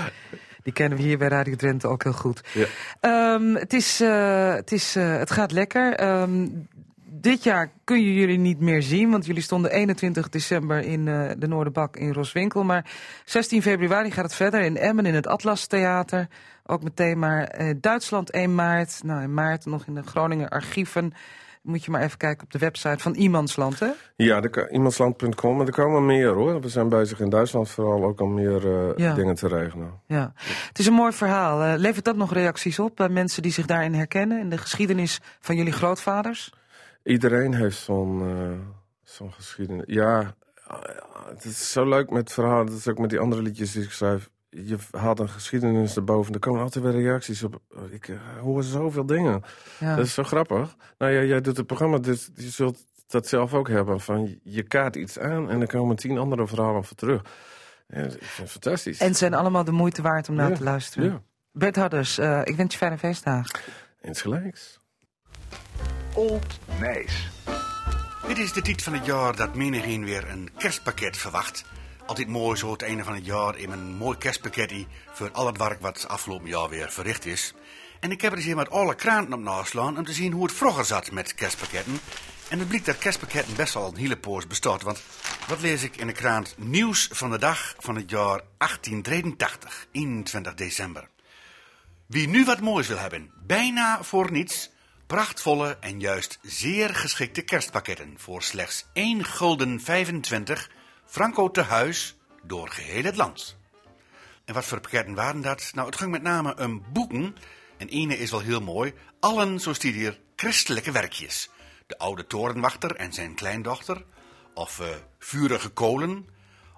[0.62, 2.42] Die kennen we hier bij Radio Drenthe ook heel goed.
[2.54, 2.66] Ja.
[3.00, 5.94] Ehm, het, is, eh, het, is, het gaat lekker.
[5.94, 6.46] Ehm,
[7.20, 11.30] dit jaar kun je jullie niet meer zien, want jullie stonden 21 december in eh,
[11.38, 12.64] de Noorderbak in Roswinkel.
[12.64, 12.90] Maar
[13.24, 16.28] 16 februari gaat het verder in Emmen in het Atlas Theater.
[16.66, 19.00] Ook met thema eh, Duitsland 1 maart.
[19.04, 21.12] Nou, in maart nog in de Groninger archieven.
[21.62, 23.88] Moet je maar even kijken op de website van Iemandsland, hè?
[24.16, 25.56] Ja, iemandsland.com.
[25.56, 26.60] Maar er komen meer hoor.
[26.60, 29.14] We zijn bezig in Duitsland vooral ook om meer eh, Ja.
[29.14, 29.92] dingen te regelen.
[30.06, 30.32] Ja,
[30.68, 31.76] het is een mooi verhaal.
[31.78, 34.40] Levert dat nog reacties op bij mensen die zich daarin herkennen?
[34.40, 36.52] In de geschiedenis van jullie grootvaders?
[37.08, 38.58] Iedereen heeft zo'n eh,
[39.04, 39.84] zo'n geschiedenis.
[39.86, 40.34] Ja,
[41.28, 42.66] het is zo leuk met verhalen.
[42.66, 44.30] Dat is ook met die andere liedjes die ik schrijf.
[44.50, 46.34] Je haalt een geschiedenis erboven.
[46.34, 47.60] Er komen altijd weer reacties op.
[47.90, 49.42] Ik eh, hoor zoveel dingen.
[49.80, 49.96] Ja.
[49.96, 50.76] Dat is zo grappig.
[50.98, 54.00] Nou ja, jij doet het programma, dus je zult dat zelf ook hebben.
[54.00, 57.22] Van je kaart iets aan en er komen tien andere verhalen voor terug.
[57.88, 58.98] Ja, ik vind het fantastisch.
[59.00, 61.10] En het zijn allemaal de moeite waard om naar Ja, te luisteren.
[61.10, 63.60] Ja, Bert Hadders, eh, ik wens je fijne feestdagen.
[64.00, 64.80] insgelijks.
[66.18, 67.28] Old Nijs.
[68.26, 71.64] Dit is de tijd van het jaar dat menigeen weer een kerstpakket verwacht.
[72.06, 75.58] Altijd mooi zo het einde van het jaar in een mooi kerstpakketje voor al het
[75.58, 77.54] werk wat afgelopen jaar weer verricht is.
[78.00, 80.42] En ik heb er eens hier met alle kranten op naslaan om te zien hoe
[80.42, 82.00] het vroeger zat met kerstpakketten.
[82.48, 84.82] En het blijkt dat kerstpakketten best wel een hele poos bestaat.
[84.82, 85.02] Want
[85.48, 90.54] wat lees ik in de krant Nieuws van de dag van het jaar 1883, 21
[90.54, 91.08] december.
[92.06, 94.70] Wie nu wat moois wil hebben, bijna voor niets,
[95.08, 100.70] prachtvolle en juist zeer geschikte kerstpakketten voor slechts 1 gulden 25
[101.04, 103.56] franco te huis door geheel het land.
[104.44, 105.70] En wat voor pakketten waren dat?
[105.74, 107.36] Nou, het ging met name om boeken.
[107.76, 108.94] En ene is wel heel mooi.
[109.20, 111.50] Allen, zo stiet hier, christelijke werkjes.
[111.86, 114.04] De oude torenwachter en zijn kleindochter.
[114.54, 114.86] Of eh,
[115.18, 116.28] vurige kolen.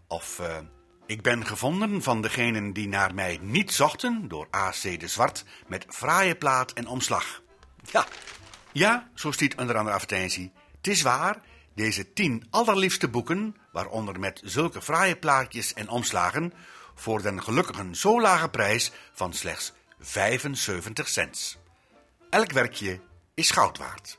[0.09, 0.57] Of eh,
[1.07, 4.29] ik ben gevonden van degenen die naar mij niet zochten.
[4.29, 5.01] Door A.C.
[5.01, 7.43] de Zwart met fraaie plaat en omslag.
[7.85, 8.07] Ja,
[8.73, 10.53] ja, zo stiet onder andere advertentie.
[10.77, 11.41] Het is waar,
[11.75, 16.53] deze tien allerliefste boeken, waaronder met zulke fraaie plaatjes en omslagen,
[16.95, 21.59] voor den gelukkigen zo lage prijs van slechts 75 cent.
[22.31, 23.01] Elk werkje
[23.35, 24.19] is goud waard.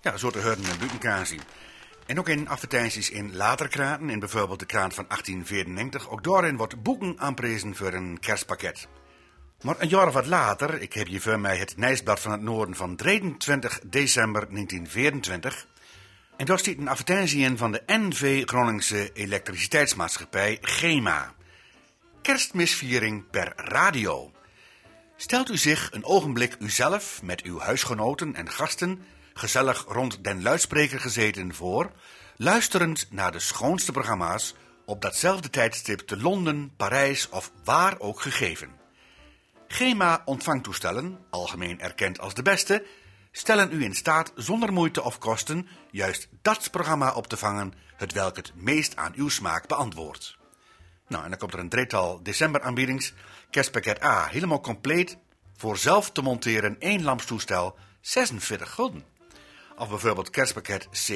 [0.00, 1.40] Ja, zo te horen en buitenkaan zien.
[2.06, 6.56] En ook in advertenties in later kranten, in bijvoorbeeld de krant van 1894, ook daarin
[6.56, 8.88] wordt boeken aanprezen voor een kerstpakket.
[9.62, 12.40] Maar een jaar of wat later, ik heb hier voor mij het Nijsblad van het
[12.40, 15.66] Noorden van 23 december 1924.
[16.36, 21.34] En daar stiet een advertentie in van de NV Groningse Elektriciteitsmaatschappij GEMA.
[22.22, 24.32] Kerstmisviering per radio.
[25.16, 29.02] Stelt u zich een ogenblik uzelf met uw huisgenoten en gasten
[29.34, 31.90] gezellig rond den luidspreker gezeten voor,
[32.36, 38.83] luisterend naar de schoonste programma's op datzelfde tijdstip te Londen, Parijs of waar ook gegeven.
[39.74, 42.86] GEMA ontvangtoestellen, algemeen erkend als de beste,
[43.32, 48.12] stellen u in staat zonder moeite of kosten juist dat programma op te vangen, het
[48.12, 50.36] welk het meest aan uw smaak beantwoordt.
[51.08, 53.14] Nou, en dan komt er een drietal decemberaanbiedings.
[53.50, 55.18] Kerstpakket A, helemaal compleet.
[55.56, 59.04] Voor zelf te monteren één lampstoestel, 46 gulden.
[59.76, 61.08] Of bijvoorbeeld kerstpakket C,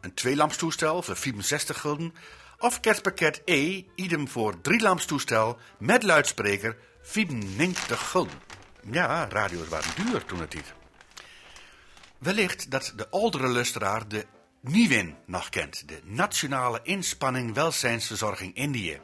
[0.00, 2.14] een tweelampstoestel voor 64 gulden.
[2.58, 8.40] Of kerstpakket E, idem voor drie lampstoestel met luidspreker, 94 gulden.
[8.90, 10.74] Ja, radio's waren duur toen het niet.
[12.18, 14.26] Wellicht dat de oudere luisteraar de
[14.60, 19.00] NIWIN nog kent, de Nationale Inspanning Welzijnsverzorging Indië.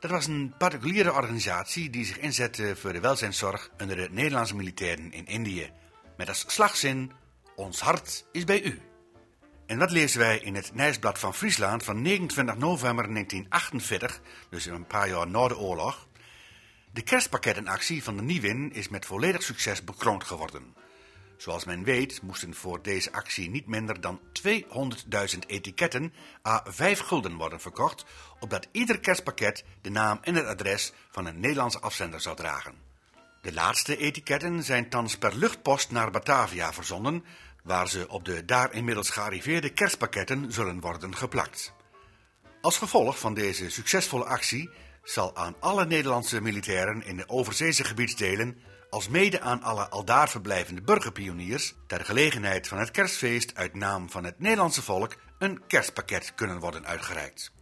[0.00, 5.12] Dat was een particuliere organisatie die zich inzette voor de welzijnszorg onder de Nederlandse militairen
[5.12, 5.70] in Indië.
[6.16, 7.12] Met als slagzin:
[7.56, 8.80] Ons hart is bij u.
[9.66, 14.20] En dat lezen wij in het Nijsblad van Friesland van 29 november 1948,
[14.50, 16.08] dus een paar jaar na de oorlog.
[16.92, 20.74] De kerstpakkettenactie van de Nieuwin is met volledig succes bekroond geworden.
[21.36, 26.12] Zoals men weet moesten voor deze actie niet minder dan 200.000 etiketten
[26.46, 28.04] à 5 gulden worden verkocht,
[28.40, 32.74] opdat ieder kerstpakket de naam en het adres van een Nederlandse afzender zou dragen.
[33.42, 37.24] De laatste etiketten zijn thans per luchtpost naar Batavia verzonden,
[37.62, 41.72] waar ze op de daar inmiddels gearriveerde kerstpakketten zullen worden geplakt.
[42.60, 44.70] Als gevolg van deze succesvolle actie
[45.02, 48.58] zal aan alle Nederlandse militairen in de overzeese gebiedsdelen,
[48.90, 54.24] als mede aan alle aldaar verblijvende burgerpioniers, ter gelegenheid van het kerstfeest uit naam van
[54.24, 57.52] het Nederlandse volk een kerstpakket kunnen worden uitgereikt.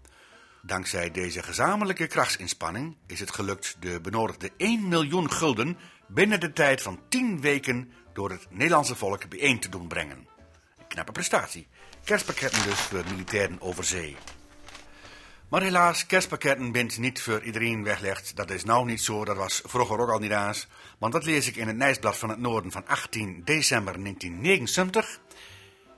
[0.63, 6.83] Dankzij deze gezamenlijke krachtsinspanning is het gelukt de benodigde 1 miljoen gulden binnen de tijd
[6.83, 10.29] van 10 weken door het Nederlandse volk bijeen te doen brengen.
[10.79, 11.67] Een knappe prestatie.
[12.05, 14.17] Kerstpakketten dus voor militairen over zee.
[15.49, 18.37] Maar helaas, kerstpakketten bent niet voor iedereen weggelegd.
[18.37, 20.67] Dat is nou niet zo, dat was vroeger ook al niet eens.
[20.99, 25.21] Want dat lees ik in het Nijsblad van het Noorden van 18 december 1979.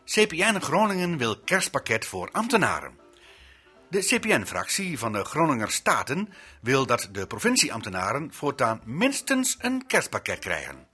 [0.04, 2.98] CPN Groningen wil kerstpakket voor ambtenaren.
[3.88, 6.28] De CPN-fractie van de Groninger Staten
[6.60, 10.86] wil dat de provincieambtenaren voortaan minstens een kerstpakket krijgen.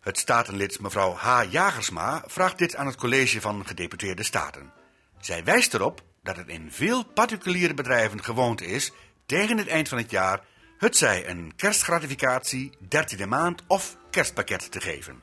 [0.00, 1.42] Het statenlid mevrouw H.
[1.50, 4.72] Jagersma vraagt dit aan het college van gedeputeerde staten.
[5.20, 8.92] Zij wijst erop dat het in veel particuliere bedrijven gewoonte is
[9.26, 10.40] tegen het eind van het jaar
[10.78, 15.20] het zij een kerstgratificatie, dertiende maand of kerstpakket te geven.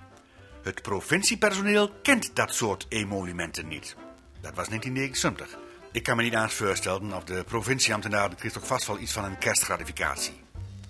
[0.63, 3.95] Het provinciepersoneel kent dat soort emolumenten niet.
[4.41, 5.57] Dat was 1979.
[5.91, 9.23] Ik kan me niet eens voorstellen of de provincieambtenaren kreeg toch vast wel iets van
[9.23, 10.41] een kerstgratificatie.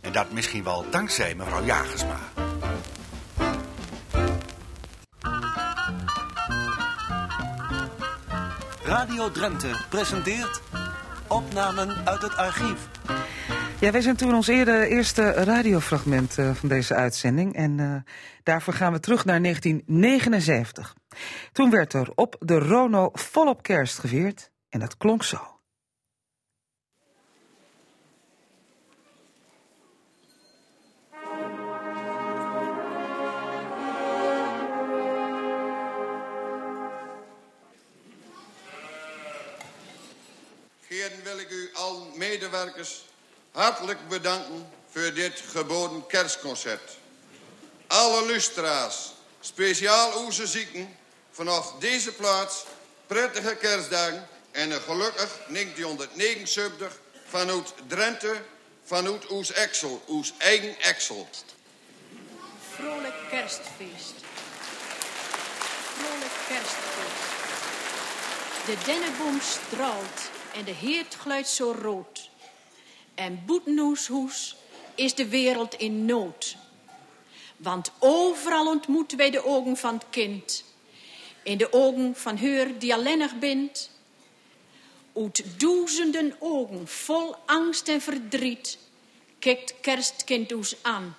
[0.02, 2.47] En dat misschien wel dankzij mevrouw Jagersma.
[8.88, 10.62] Radio Drenthe presenteert
[11.28, 12.90] opnamen uit het archief.
[13.80, 17.56] Ja, wij zijn toen ons eerder, eerste radiofragment uh, van deze uitzending.
[17.56, 17.96] En uh,
[18.44, 20.96] daarvoor gaan we terug naar 1979.
[21.52, 24.52] Toen werd er op de Rono volop kerst gevierd.
[24.70, 25.57] En dat klonk zo.
[41.48, 43.06] Ik u al medewerkers
[43.52, 46.98] hartelijk bedanken voor dit geboden kerstconcert.
[47.88, 50.98] Alle lustra's, speciaal onze zieken,
[51.32, 52.66] vanaf deze plaats
[53.06, 58.42] prettige kerstdagen en een gelukkig 1979 vanuit Drenthe,
[58.84, 61.30] vanuit Oes Exel, Oes eigen Exel.
[62.76, 64.14] Vrolijk kerstfeest.
[65.98, 67.36] Vrolijk kerstfeest.
[68.66, 72.30] De dennenboom straalt en de heert gluidt zo rood.
[73.16, 74.56] En boetenhoeshoes
[74.96, 76.56] is de wereld in nood.
[77.58, 80.64] Want overal ontmoeten wij de ogen van het kind.
[81.44, 83.92] In de ogen van haar die alleenig bent.
[85.16, 88.78] Uit duizenden ogen vol angst en verdriet
[89.40, 91.16] kijkt kerstkind ons aan,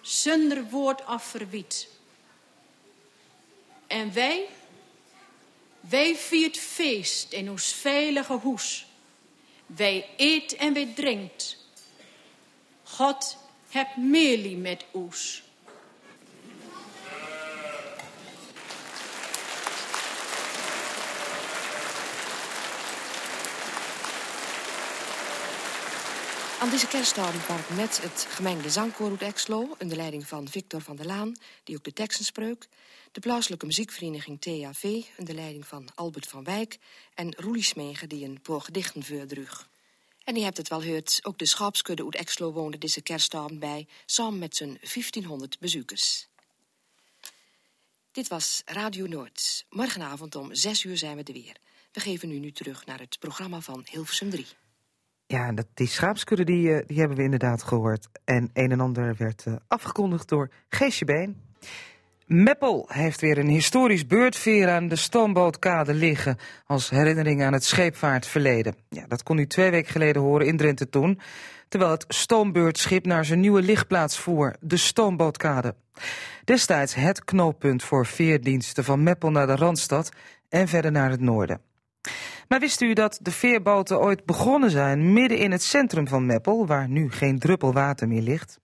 [0.00, 1.88] zonder woord of verwiet.
[3.86, 4.48] En wij,
[5.88, 8.86] wij viert feest in ons veilige hoes.
[9.66, 11.56] Wij eet en wij drinkt.
[12.82, 13.36] God
[13.68, 15.42] heb meelie met ons.
[26.60, 29.76] Aan deze kerstavond ik met het gemengde zangkoor uit Exlo...
[29.78, 32.66] onder leiding van Victor van der Laan, die ook de teksten spreuk...
[33.12, 34.84] de plaatselijke muziekvereniging TAV,
[35.16, 36.78] onder leiding van Albert van Wijk...
[37.14, 39.02] en Roelie Smegen, die een paar gedichten.
[40.24, 43.86] En je hebt het wel gehoord, ook de schaapskudde uit Exlo woonde deze kerstavond bij...
[44.06, 46.28] samen met zijn 1500 bezoekers.
[48.12, 49.64] Dit was Radio Noord.
[49.70, 51.56] Morgenavond om 6 uur zijn we er weer.
[51.92, 54.46] We geven u nu terug naar het programma van Hilversum 3.
[55.30, 58.08] Ja, dat, die schaapskudde die, eh, die hebben we inderdaad gehoord.
[58.24, 61.40] En een en ander werd uh, afgekondigd door Geesje Been.
[62.26, 66.38] Meppel heeft weer een historisch beurtveer aan de stoombootkade liggen...
[66.66, 68.74] als herinnering aan het scheepvaartverleden.
[68.88, 71.20] Ja, dat kon u twee weken geleden horen in Drenthe toen...
[71.68, 75.74] terwijl het stoombeurtschip naar zijn nieuwe lichtplaats voer, de stoombootkade.
[76.44, 80.08] Destijds het knooppunt voor veerdiensten van Meppel naar de Randstad...
[80.48, 81.60] en verder naar het noorden.
[82.48, 86.66] Maar wist u dat de veerboten ooit begonnen zijn midden in het centrum van Meppel,
[86.66, 88.60] waar nu geen druppel water meer ligt?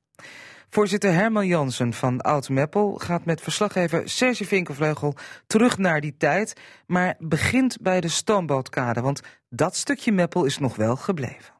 [0.68, 5.14] Voorzitter Herman Jansen van Oud Meppel gaat met verslaggever Serge Vinkervleugel
[5.46, 10.76] terug naar die tijd, maar begint bij de stoombootkade, want dat stukje Meppel is nog
[10.76, 11.54] wel gebleven.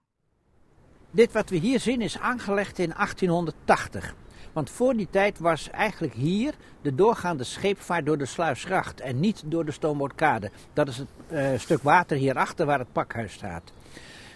[1.10, 4.14] Dit wat we hier zien is aangelegd in 1880.
[4.54, 9.42] Want voor die tijd was eigenlijk hier de doorgaande scheepvaart door de Sluisgracht en niet
[9.46, 10.50] door de Stoombootkade.
[10.72, 13.72] Dat is het uh, stuk water hierachter waar het pakhuis staat.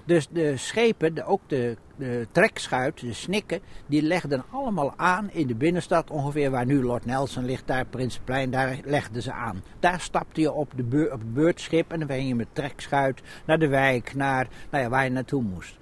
[0.08, 5.46] Dus de schepen, de, ook de, de, trekschuit, de snikken, die legden allemaal aan in
[5.46, 6.10] de binnenstad.
[6.10, 9.62] Ongeveer waar nu Lord Nelson ligt, daar Prinsenplein, daar legden ze aan.
[9.80, 13.58] Daar stapte je op, de op het beurtschip en dan ben je met trekschuit naar
[13.58, 15.77] de wijk, naar nou ja, waar je naartoe moest.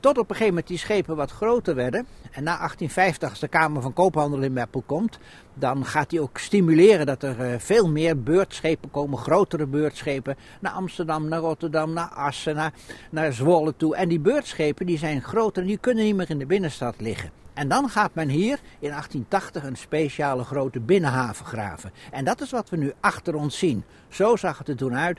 [0.00, 2.06] Tot op een gegeven moment die schepen wat groter werden.
[2.30, 5.18] En na 1850, als de Kamer van Koophandel in Meppel komt,
[5.54, 10.72] dan gaat hij ook stimuleren dat er uh, veel meer beurtschepen komen, grotere beurtschepen, naar
[10.72, 12.72] Amsterdam, naar Rotterdam, naar Assen, naar,
[13.10, 13.96] naar Zwolle toe.
[13.96, 17.30] En die beurtschepen die zijn groter en die kunnen niet meer in de binnenstad liggen.
[17.58, 21.92] En dan gaat men hier in 1880 een speciale grote binnenhaven graven.
[22.10, 23.84] En dat is wat we nu achter ons zien.
[24.08, 25.18] Zo zag het er toen uit.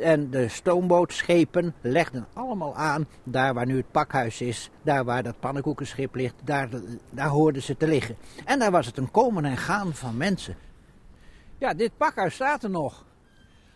[0.00, 5.40] En de stoombootschepen legden allemaal aan, daar waar nu het pakhuis is, daar waar dat
[5.40, 6.68] pannenkoekenschip ligt, daar,
[7.10, 8.16] daar hoorden ze te liggen.
[8.44, 10.56] En daar was het een komen en gaan van mensen.
[11.58, 13.04] Ja, dit pakhuis staat er nog.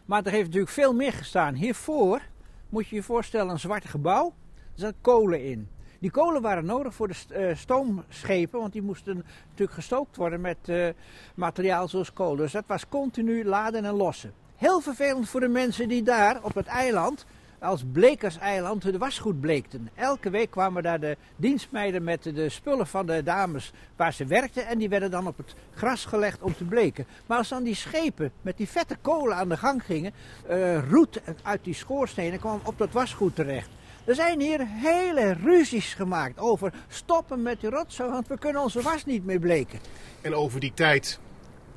[0.04, 1.54] Maar er heeft natuurlijk veel meer gestaan.
[1.54, 2.20] Hiervoor
[2.68, 5.68] moet je je voorstellen een zwart gebouw, er zat kolen in.
[5.98, 10.56] Die kolen waren nodig voor de uh, stoomschepen, want die moesten natuurlijk gestookt worden met
[10.64, 10.88] uh,
[11.34, 12.36] materiaal zoals kolen.
[12.36, 14.32] Dus dat was continu laden en lossen.
[14.62, 17.26] Heel vervelend voor de mensen die daar op het eiland,
[17.58, 19.88] als Blekerseiland, de wasgoed bleekten.
[19.94, 24.66] Elke week kwamen daar de dienstmeiden met de spullen van de dames waar ze werkten.
[24.66, 27.06] En die werden dan op het gras gelegd om te bleken.
[27.26, 30.12] Maar als dan die schepen met die vette kolen aan de gang gingen,
[30.50, 33.68] uh, roet uit die schoorstenen kwam op dat wasgoed terecht.
[34.04, 38.82] Er zijn hier hele ruzies gemaakt over stoppen met die rotzooi, want we kunnen onze
[38.82, 39.80] was niet meer bleken.
[40.20, 41.18] En over die tijd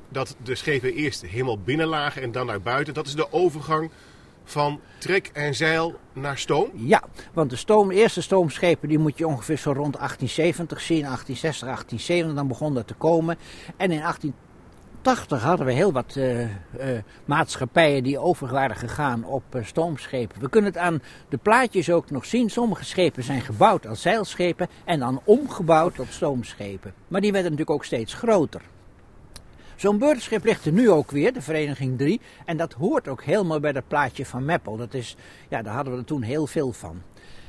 [0.08, 2.94] dat de schepen eerst helemaal binnen lagen en dan naar buiten.
[2.94, 3.90] Dat is de overgang
[4.46, 6.70] van trek en zeil naar stoom?
[6.74, 11.66] Ja, want de stoom, eerste stoomschepen die moet je ongeveer zo rond 1870 zien, 1860,
[11.66, 13.36] 1870, dan begon dat te komen.
[13.76, 16.48] En in 1880 hadden we heel wat uh, uh,
[17.24, 20.40] maatschappijen die over waren gegaan op uh, stoomschepen.
[20.40, 22.50] We kunnen het aan de plaatjes ook nog zien.
[22.50, 26.94] Sommige schepen zijn gebouwd als zeilschepen en dan omgebouwd tot stoomschepen.
[27.08, 28.62] Maar die werden natuurlijk ook steeds groter.
[29.76, 32.20] Zo'n beurtschip ligt er nu ook weer, de Vereniging 3.
[32.44, 34.76] En dat hoort ook helemaal bij dat plaatje van Meppel.
[34.76, 35.16] Dat is,
[35.48, 37.02] ja, daar hadden we toen heel veel van.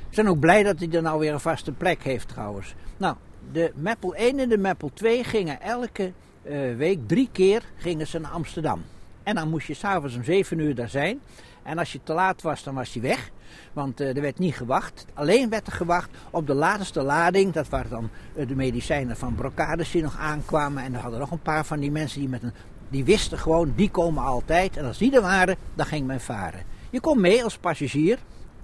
[0.10, 2.76] We zijn ook blij dat hij er nou weer een vaste plek heeft trouwens.
[2.98, 3.16] Nou,
[3.52, 6.12] de Meppel 1 en de Meppel 2 gingen elke
[6.44, 8.84] uh, week drie keer gingen ze naar Amsterdam.
[9.24, 11.20] En dan moest je s'avonds om 7 uur daar zijn.
[11.67, 13.30] En als je te laat was, dan was hij weg.
[13.73, 15.06] Want uh, er werd niet gewacht.
[15.13, 17.53] Alleen werd er gewacht op de laatste lading.
[17.53, 20.84] Dat waren dan uh, de medicijnen van brocades die nog aankwamen.
[20.84, 22.53] En er hadden nog een paar van die mensen die met een...
[22.89, 24.77] Die wisten gewoon, die komen altijd.
[24.77, 26.63] En als die er waren, dan ging men varen.
[26.89, 28.17] Je kon mee als passagier.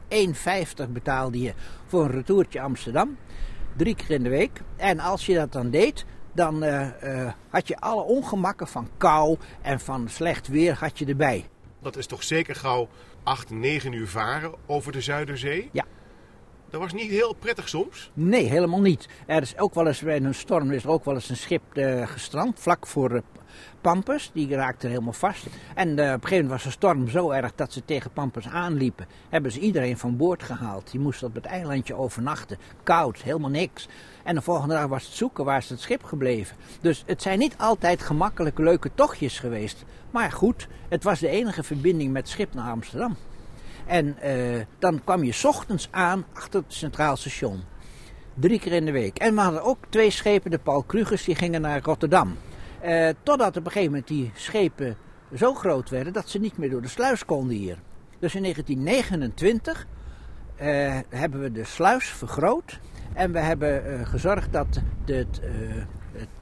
[0.09, 1.53] 1,50 betaalde je
[1.87, 3.17] voor een retourtje Amsterdam.
[3.75, 4.61] Drie keer in de week.
[4.75, 6.87] En als je dat dan deed, dan uh,
[7.49, 11.45] had je alle ongemakken van kou en van slecht weer had je erbij.
[11.83, 12.89] Dat is toch zeker gauw
[13.23, 15.69] 8, 9 uur varen over de Zuiderzee?
[15.71, 15.85] Ja.
[16.73, 18.11] Dat was niet heel prettig soms?
[18.13, 19.07] Nee, helemaal niet.
[19.25, 21.61] Er is ook wel eens bij een storm is er ook wel eens een schip
[21.73, 23.19] uh, gestrand, vlak voor uh,
[23.81, 24.31] Pampus.
[24.33, 25.45] Die raakte helemaal vast.
[25.75, 28.47] En uh, op een gegeven moment was de storm zo erg dat ze tegen Pampus
[28.47, 29.07] aanliepen.
[29.29, 30.91] Hebben ze iedereen van boord gehaald.
[30.91, 32.57] Die moest op het eilandje overnachten.
[32.83, 33.87] Koud, helemaal niks.
[34.23, 36.55] En de volgende dag was het zoeken waar is het schip gebleven.
[36.81, 39.83] Dus het zijn niet altijd gemakkelijke, leuke tochtjes geweest.
[40.11, 43.15] Maar goed, het was de enige verbinding met schip naar Amsterdam.
[43.85, 47.63] En uh, dan kwam je ochtends aan achter het Centraal Station.
[48.33, 49.17] Drie keer in de week.
[49.17, 52.37] En we hadden ook twee schepen, de Paul Krugers, die gingen naar Rotterdam.
[52.85, 54.97] Uh, totdat op een gegeven moment die schepen
[55.35, 57.77] zo groot werden dat ze niet meer door de sluis konden hier.
[58.19, 59.87] Dus in 1929
[60.55, 62.79] uh, hebben we de sluis vergroot.
[63.13, 65.27] En we hebben gezorgd dat de,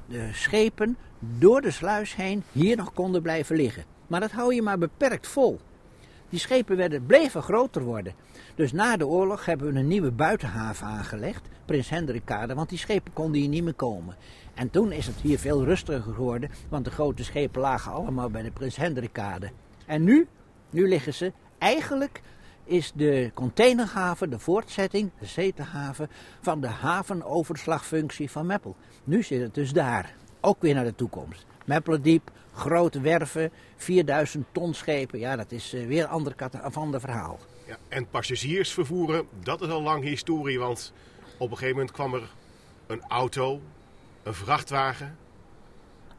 [0.07, 3.83] de schepen door de sluis heen hier nog konden blijven liggen.
[4.07, 5.59] Maar dat hou je maar beperkt vol.
[6.31, 8.13] Die schepen werden, bleven groter worden.
[8.55, 13.13] Dus na de oorlog hebben we een nieuwe buitenhaven aangelegd, Prins Hendrikkade, want die schepen
[13.13, 14.15] konden hier niet meer komen.
[14.53, 18.41] En toen is het hier veel rustiger geworden, want de grote schepen lagen allemaal bij
[18.41, 19.51] de Prins Hendrikkade.
[19.85, 20.27] En nu,
[20.69, 22.21] nu liggen ze, eigenlijk
[22.63, 26.09] is de containerhaven de voortzetting, de zetenhaven,
[26.41, 28.75] van de havenoverslagfunctie van Meppel.
[29.03, 31.45] Nu zit het dus daar, ook weer naar de toekomst.
[31.65, 35.19] Meppelendiep, grote werven, 4000 ton schepen.
[35.19, 37.39] Ja, dat is uh, weer een ander, een ander verhaal.
[37.67, 40.59] Ja, en passagiers vervoeren, dat is al lang historie.
[40.59, 40.93] Want
[41.37, 42.29] op een gegeven moment kwam er
[42.87, 43.61] een auto
[44.23, 45.17] een vrachtwagen.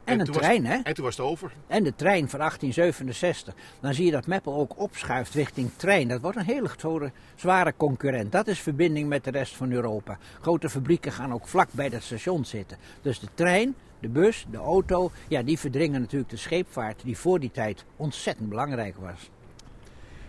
[0.03, 0.79] En, een toen was- trein, hè?
[0.83, 1.51] En toen was het over.
[1.67, 3.53] En de trein van 1867.
[3.79, 6.07] Dan zie je dat Meppel ook opschuift richting trein.
[6.07, 8.31] Dat wordt een hele zware concurrent.
[8.31, 10.17] Dat is verbinding met de rest van Europa.
[10.41, 12.77] Grote fabrieken gaan ook vlak bij dat station zitten.
[13.01, 17.39] Dus de trein, de bus, de auto, ja, die verdringen natuurlijk de scheepvaart die voor
[17.39, 19.29] die tijd ontzettend belangrijk was.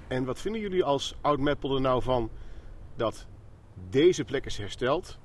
[0.09, 2.31] En wat vinden jullie als oud-Meppel er nou van
[2.97, 3.27] dat
[3.91, 5.19] deze plek is hersteld?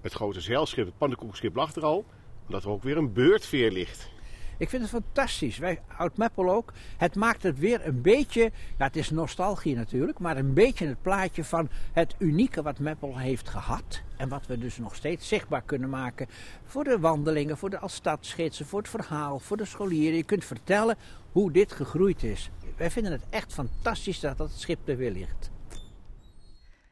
[0.00, 2.04] Het grote zeilschip, het pannenkoekschip lag er al.
[2.48, 4.10] Dat er ook weer een beurtveer ligt.
[4.58, 5.58] Ik vind het fantastisch.
[5.58, 6.72] Wij, oud Meppel ook.
[6.96, 11.02] Het maakt het weer een beetje, ja, het is nostalgie natuurlijk, maar een beetje het
[11.02, 14.02] plaatje van het unieke wat Meppel heeft gehad.
[14.16, 16.28] En wat we dus nog steeds zichtbaar kunnen maken
[16.64, 20.16] voor de wandelingen, voor de als stadsgidsen, voor het verhaal, voor de scholieren.
[20.16, 20.96] Je kunt vertellen
[21.32, 22.50] hoe dit gegroeid is.
[22.76, 25.50] Wij vinden het echt fantastisch dat dat schip er weer ligt.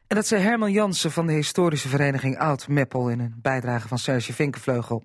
[0.07, 3.97] En dat zei Herman Jansen van de historische vereniging Oud Meppel in een bijdrage van
[3.97, 5.03] Serge Vinkenvleugel.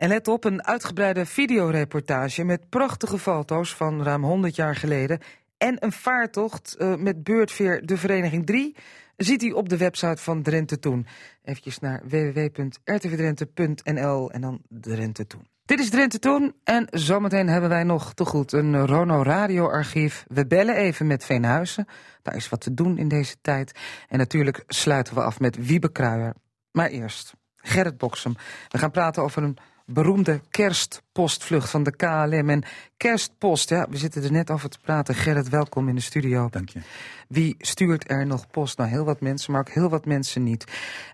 [0.00, 5.18] En let op, een uitgebreide videoreportage met prachtige foto's van ruim 100 jaar geleden
[5.58, 8.76] en een vaartocht eh, met beurtveer de Vereniging 3
[9.16, 11.06] ziet u op de website van Drenthe Toen.
[11.42, 15.46] Eventjes naar www.rtvdrenthe.nl en dan Drenthe Toen.
[15.64, 20.24] Dit is Drenthe Toen en zometeen hebben wij nog te goed een Rono radioarchief.
[20.28, 21.86] We bellen even met Veenhuizen,
[22.22, 23.78] daar is wat te doen in deze tijd.
[24.08, 26.34] En natuurlijk sluiten we af met Wiebe Kruijer.
[26.72, 28.34] Maar eerst, Gerrit Boksem.
[28.68, 29.58] We gaan praten over een
[29.92, 32.50] beroemde kerstpostvlucht van de KLM.
[32.50, 32.62] En
[32.96, 35.14] kerstpost, ja, we zitten er net over te praten.
[35.14, 36.48] Gerrit, welkom in de studio.
[36.50, 36.80] Dank je.
[37.28, 38.78] Wie stuurt er nog post?
[38.78, 40.64] Nou, heel wat mensen, maar ook heel wat mensen niet.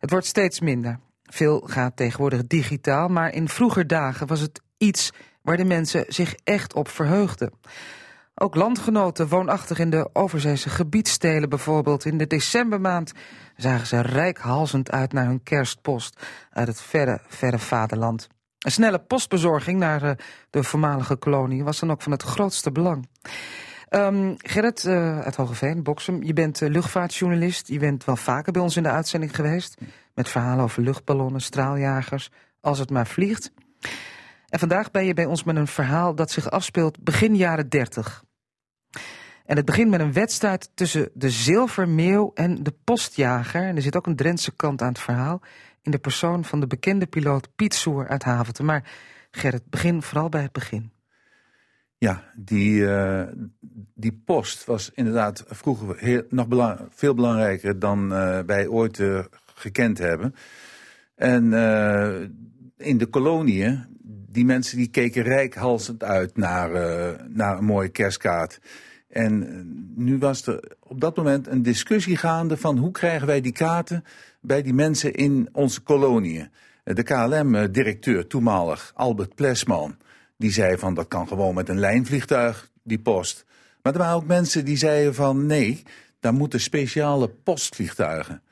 [0.00, 0.98] Het wordt steeds minder.
[1.22, 5.12] Veel gaat tegenwoordig digitaal, maar in vroeger dagen was het iets
[5.42, 7.52] waar de mensen zich echt op verheugden.
[8.34, 12.04] Ook landgenoten woonachtig in de overzeese gebiedstelen bijvoorbeeld.
[12.04, 13.12] In de decembermaand
[13.56, 18.28] zagen ze rijkhalsend uit naar hun kerstpost uit het verre, verre vaderland.
[18.58, 20.10] Een snelle postbezorging naar eh,
[20.50, 23.08] de voormalige kolonie was dan ook van het grootste belang.
[23.90, 27.68] Um, Gerrit uh, uit Hogeveen, Boksem, je bent uh, luchtvaartjournalist.
[27.68, 29.80] Je bent wel vaker bij ons in de uitzending geweest.
[30.14, 32.30] Met verhalen over luchtballonnen, straaljagers,
[32.60, 33.52] als het maar vliegt.
[34.48, 38.24] En vandaag ben je bij ons met een verhaal dat zich afspeelt begin jaren 30.
[39.44, 43.62] En het begint met een wedstrijd tussen de zilvermeeuw en de postjager.
[43.62, 45.40] En er zit ook een Drentse kant aan het verhaal.
[45.86, 48.62] In de persoon van de bekende piloot Piet Soer uit Havelte.
[48.62, 48.90] Maar
[49.30, 50.92] Gerrit, begin vooral bij het begin.
[51.98, 53.22] Ja, die, uh,
[53.94, 59.24] die post was inderdaad vroeger nog belang, veel belangrijker dan uh, wij ooit uh,
[59.54, 60.34] gekend hebben.
[61.14, 61.44] En
[62.76, 63.86] in de koloniën,
[64.28, 66.70] die mensen die keken rijkhalsend uit naar,
[67.28, 68.60] naar een mooie kerstkaart.
[69.08, 73.52] En nu was er op dat moment een discussie gaande van hoe krijgen wij die
[73.52, 74.04] kaarten
[74.40, 76.50] bij die mensen in onze koloniën.
[76.84, 79.96] De KLM-directeur toenmalig, Albert Plesman,
[80.36, 83.44] die zei van dat kan gewoon met een lijnvliegtuig, die post.
[83.82, 85.82] Maar er waren ook mensen die zeiden van nee,
[86.20, 88.42] daar moeten speciale postvliegtuigen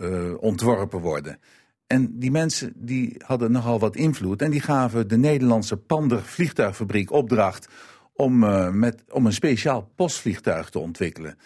[0.00, 1.38] uh, ontworpen worden.
[1.86, 7.12] En die mensen die hadden nogal wat invloed en die gaven de Nederlandse Pander vliegtuigfabriek
[7.12, 7.68] opdracht
[8.20, 11.38] om, uh, met, om een speciaal postvliegtuig te ontwikkelen.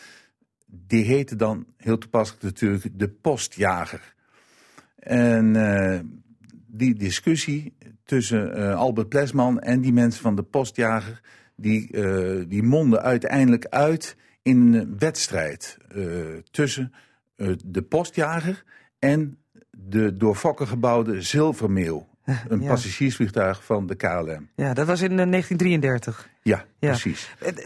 [0.67, 4.15] Die heette dan heel toepasselijk natuurlijk de postjager.
[4.99, 5.99] En uh,
[6.67, 11.21] die discussie tussen uh, Albert Plesman en die mensen van de postjager...
[11.57, 11.91] die,
[12.49, 15.79] die monden uiteindelijk uit in een wedstrijd
[16.51, 16.93] tussen
[17.65, 18.65] de postjager...
[18.99, 19.39] en
[19.71, 22.14] de door Fokker gebouwde Zilvermeeuw.
[22.25, 22.69] Een ja.
[22.69, 24.49] passagiersvliegtuig van de KLM.
[24.55, 26.29] Ja, dat was in 1933.
[26.43, 27.35] Ja, ja, precies.
[27.39, 27.57] Een,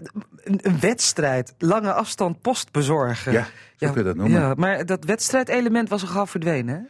[0.63, 3.33] een, wedstrijd, lange afstand post bezorgen.
[3.33, 4.41] Ja, zo ja, kun je dat noemen.
[4.41, 6.81] Ja, maar dat wedstrijdelement was al gauw verdwenen, hè?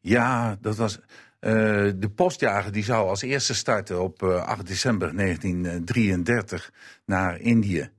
[0.00, 0.98] Ja, dat was...
[1.40, 1.50] Uh,
[1.96, 6.72] de postjager die zou als eerste starten op uh, 8 december 1933
[7.04, 7.90] naar Indië.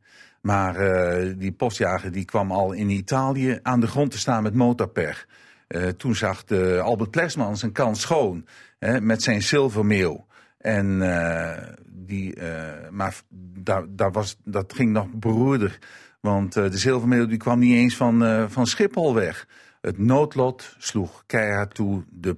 [0.42, 4.54] Maar uh, die postjager die kwam al in Italië aan de grond te staan met
[4.54, 5.28] motorpech.
[5.68, 8.46] Uh, toen zag de Albert Plesman zijn kans schoon
[8.86, 10.26] hè, met zijn zilvermeeuw.
[10.58, 11.58] En uh,
[11.88, 13.22] die, uh, maar
[13.60, 15.80] daar, daar was, dat ging nog beroerder.
[16.20, 19.48] Want uh, de zilvermeeuw die kwam niet eens van, van Schiphol weg.
[19.82, 22.04] Het noodlot sloeg keihard toe.
[22.10, 22.38] De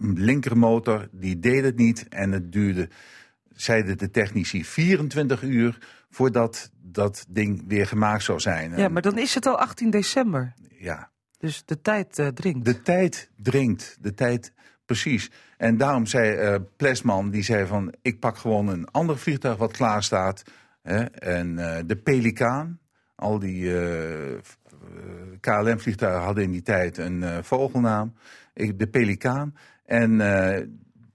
[0.00, 2.08] linkermotor die deed het niet.
[2.08, 2.88] En het duurde,
[3.50, 5.78] zeiden de technici, 24 uur
[6.10, 8.76] voordat dat ding weer gemaakt zou zijn.
[8.76, 10.54] Ja, maar dan is het al 18 december.
[10.78, 11.10] Ja.
[11.38, 12.64] Dus de tijd uh, dringt.
[12.64, 13.96] De tijd dringt.
[14.00, 14.52] De tijd,
[14.84, 15.30] precies.
[15.62, 17.92] En daarom zei uh, Plesman, die zei van...
[18.02, 20.42] ik pak gewoon een ander vliegtuig wat klaar staat.
[20.82, 22.78] Hè, en uh, de Pelikaan,
[23.14, 23.72] al die
[25.40, 28.14] KLM-vliegtuigen hadden in die tijd een vogelnaam.
[28.54, 29.56] De Pelikaan.
[29.84, 30.20] En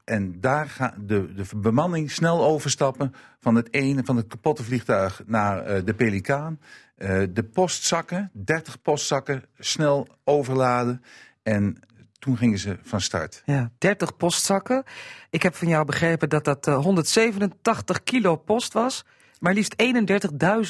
[0.07, 5.21] en daar gaat de, de bemanning snel overstappen van het ene, van het kapotte vliegtuig
[5.25, 6.59] naar eh, de Pelikaan.
[6.95, 11.01] Eh, de postzakken, 30 postzakken, snel overladen.
[11.43, 11.77] En
[12.19, 13.41] toen gingen ze van start.
[13.45, 14.83] Ja, 30 postzakken.
[15.29, 19.05] Ik heb van jou begrepen dat dat eh, 187 kilo post was.
[19.39, 19.75] Maar liefst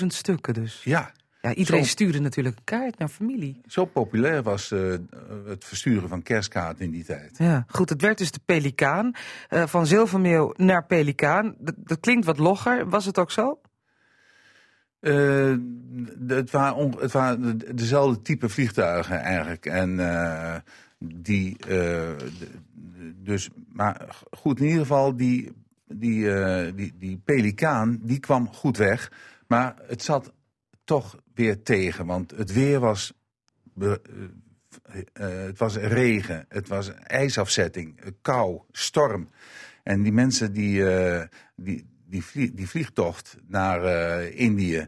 [0.02, 0.82] 31.000 stukken dus.
[0.84, 1.12] Ja.
[1.42, 3.62] Ja, iedereen Zo- stuurde natuurlijk een kaart naar familie.
[3.68, 4.80] Zo populair was eh,
[5.46, 7.38] het versturen van kerstkaarten in die tijd.
[7.38, 9.12] Ja, goed, het werd dus de Pelikaan.
[9.50, 11.56] Eh, van Zilvermeeuw naar Pelikaan.
[11.60, 12.90] Dat, dat klinkt wat logger.
[12.90, 13.60] Was het ook zo?
[15.00, 15.54] Eh,
[16.28, 19.66] het waren, on- het waren de- dezelfde type vliegtuigen eigenlijk.
[19.66, 20.56] En eh,
[20.98, 22.16] die, eh,
[23.16, 25.52] dus, maar goed, in ieder geval, die,
[25.88, 29.12] die, eh, die, die pelikaan, die kwam goed weg.
[29.48, 30.34] Maar het zat
[30.84, 33.14] toch weer tegen, want het weer was,
[33.80, 33.94] eh,
[35.22, 39.30] het was regen, het was ijsafzetting, kou, storm.
[39.84, 40.84] En die mensen die,
[41.56, 44.88] die, die, die vliegtocht naar eh, Indië,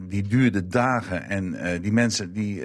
[0.00, 1.22] die duurde dagen.
[1.22, 2.62] En die mensen, die,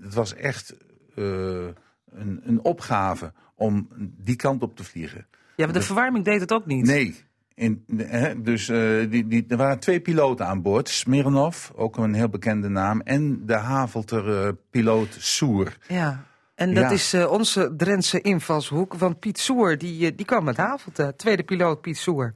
[0.00, 0.74] het was echt
[1.14, 5.26] een, een opgave om die kant op te vliegen.
[5.56, 6.86] Ja, maar de verwarming deed het ook niet.
[6.86, 7.24] Nee.
[7.54, 10.88] In, hè, dus eh, die, die, er waren twee piloten aan boord.
[10.88, 13.00] Smirnov, ook een heel bekende naam.
[13.00, 15.76] En de Havelter-piloot Soer.
[15.88, 16.24] Ja.
[16.54, 16.90] En dat Ja.
[16.90, 18.94] is eh, onze Drentse invalshoek.
[18.94, 21.14] Want Piet Soer, die, eh, die kwam met Havelte.
[21.16, 22.34] Tweede piloot Piet Soer.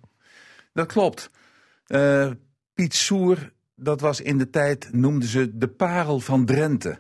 [0.73, 1.31] Dat klopt.
[1.87, 2.31] Eh,
[2.75, 6.99] Piet Soer, dat was in de tijd, noemden ze de parel van Drenthe.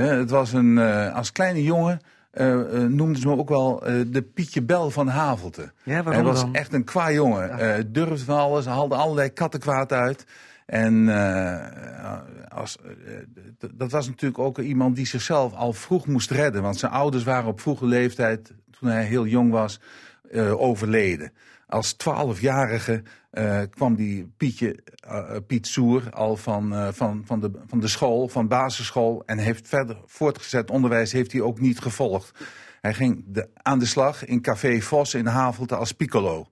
[0.00, 4.62] Het was een, eh, als kleine jongen eh, noemden ze me ook wel de Pietje
[4.62, 5.72] Bel van Havelte.
[5.82, 6.54] Ja, Hij was dan?
[6.54, 7.58] echt een qua jongen.
[7.58, 10.26] Eh, durfde van alles, haalde allerlei kattenkwaad uit.
[10.66, 11.08] En
[12.48, 12.78] als,
[13.74, 16.62] dat was natuurlijk ook iemand die zichzelf al vroeg moest redden.
[16.62, 19.80] Want zijn ouders waren op vroege leeftijd, toen hij heel jong was,
[20.56, 21.32] overleden.
[21.66, 27.50] Als twaalfjarige eh kwam die Pietje, eh, Piet Soer al van, eh, van, van, de,
[27.66, 29.22] van de school, van basisschool.
[29.26, 32.44] En heeft verder voortgezet onderwijs heeft hij ook niet gevolgd.
[32.80, 36.46] Hij ging de, aan de slag in Café Vos in Havelte als piccolo.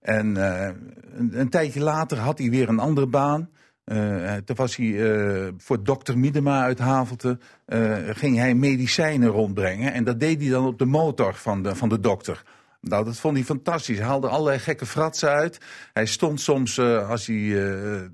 [0.00, 0.74] En eh,
[1.14, 3.48] een, een tijdje later had hij weer een andere baan.
[3.84, 7.38] Eh, toen was hij eh, voor dokter Miedema uit Havelte.
[7.64, 9.92] eh, ging hij medicijnen rondbrengen.
[9.92, 12.42] En dat deed hij dan op de motor van de, van de dokter.
[12.80, 13.98] Nou, dat vond hij fantastisch.
[13.98, 15.58] Hij haalde allerlei gekke fratsen uit.
[15.92, 18.08] Hij stond soms, eh, als, hij, eh, eh,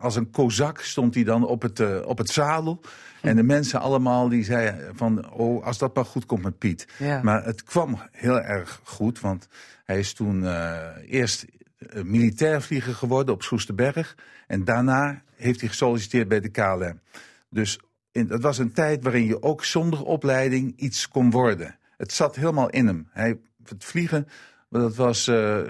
[0.00, 2.80] als een kozak, stond hij dan op het, op het zadel.
[3.20, 6.88] En de mensen allemaal die zeiden van, oh, als dat maar goed komt met Piet.
[6.98, 7.22] Ja.
[7.22, 9.48] Maar het kwam heel erg goed, want
[9.84, 10.46] hij is toen
[11.06, 11.44] eerst
[12.02, 14.16] militair vlieger geworden op Soesterberg.
[14.46, 17.00] En daarna heeft hij gesolliciteerd bij de KLM.
[17.50, 17.80] Dus
[18.12, 21.78] in, dat was een tijd waarin je ook zonder opleiding iets kon worden.
[21.96, 23.08] Het zat helemaal in hem.
[23.10, 23.38] Hij,
[23.68, 24.28] het vliegen,
[24.70, 25.28] dat was...
[25.28, 25.66] eh, eh,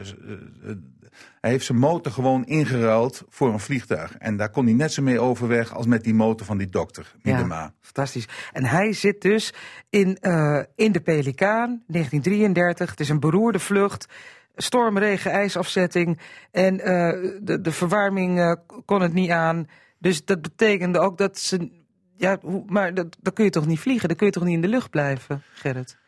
[1.41, 4.17] hij heeft zijn motor gewoon ingeruild voor een vliegtuig.
[4.19, 7.15] En daar kon hij net zo mee overweg als met die motor van die dokter,
[7.23, 7.61] Miedema.
[7.61, 8.29] Ja, fantastisch.
[8.53, 9.55] En hij zit dus
[9.91, 12.91] in, eh, in de Pelikaan, 1933.
[12.91, 14.07] Het is een beroerde vlucht.
[14.57, 16.19] Storm, regen, ijsafzetting.
[16.51, 18.53] En eh, de, de verwarming eh,
[18.85, 19.69] kon het niet aan.
[19.99, 21.77] Dus dat betekende ook dat ze...
[22.17, 24.09] Ja, maar dat, dan kun je toch niet vliegen?
[24.09, 25.99] Dan kun je toch niet in de lucht blijven, Gerrit?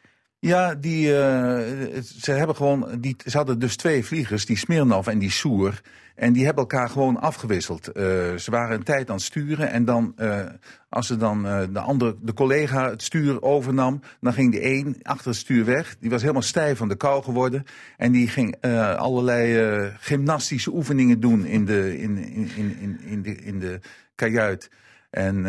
[0.41, 5.19] Ja, die, eh, ze hebben gewoon, die, ze hadden dus twee vliegers, die Smirnov en
[5.19, 5.81] die Soer.
[6.15, 7.89] En die hebben elkaar gewoon afgewisseld.
[7.89, 8.03] Eh,
[8.35, 10.47] ze waren een tijd aan het sturen en dan, eh,
[10.89, 15.27] als ze dan de andere, de collega het stuur overnam, dan ging de een achter
[15.27, 15.97] het stuur weg.
[15.99, 17.65] Die was helemaal stijf van de kou geworden.
[17.97, 18.57] En die ging
[18.97, 23.81] allerlei gymnastische oefeningen doen in de, in, in, in, in, in de, in de
[24.15, 24.71] kajuit.
[25.11, 25.47] En,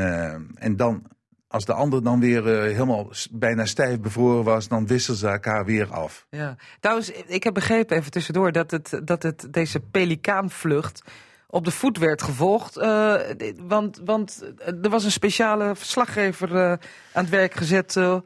[0.55, 1.07] en dan
[1.51, 5.65] als de ander dan weer eh, helemaal bijna stijf bevroren was, dan wisselden ze elkaar
[5.65, 6.25] weer af.
[6.29, 6.55] Ja.
[6.79, 11.03] Trouwens, ik heb begrepen even tussendoor dat, het, dat het, deze pelikaanvlucht
[11.51, 12.77] op de voet werd gevolgd.
[12.77, 13.15] eh,
[13.57, 16.71] want, want er was een speciale verslaggever eh,
[17.13, 18.17] aan het werk gezet eh,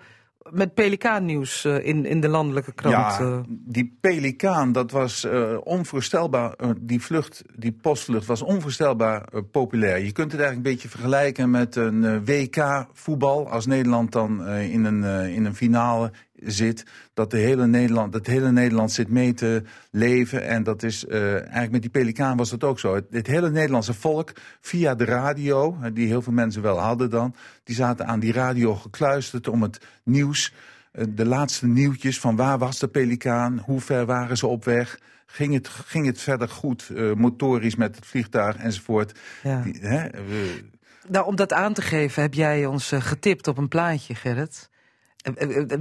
[0.52, 2.96] met pelikaannieuws eh, in, in de landelijke krant.
[2.96, 3.40] Ja, eh.
[3.48, 6.56] die pelikaan, dat was eh, onvoorstelbaar.
[6.80, 9.98] die vlucht, die postvlucht was onvoorstelbaar populair.
[9.98, 13.50] Je kunt het eigenlijk een beetje vergelijken met een eh, WK voetbal.
[13.50, 16.12] Als Nederland dan in, een, in een finale
[16.46, 16.84] zit,
[17.14, 20.48] dat de hele Nederland, het hele Nederland zit mee te leven.
[20.48, 22.96] En dat is eh, eigenlijk met die pelikaan was dat ook zo.
[22.96, 24.32] Het, het hele Nederlandse volk
[24.62, 28.76] via de radio, die heel veel mensen wel hadden dan, die zaten aan die radio
[28.76, 30.54] gekluisterd om het nieuws
[30.92, 35.00] eh, de laatste nieuwtjes van waar was de pelikaan, hoe ver waren ze op weg,
[35.26, 39.20] ging het, ging het verder goed, eh, motorisch met het vliegtuig enzovoort.
[39.44, 39.62] Ja.
[39.62, 40.64] Die, hè, we-
[41.10, 44.70] Nou, om dat aan te geven heb jij ons getipt op een plaatje, Gerrit.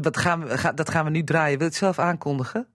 [0.02, 1.58] Wat gaan we, dat gaan we nu draaien.
[1.58, 2.66] Wil je het zelf aankondigen?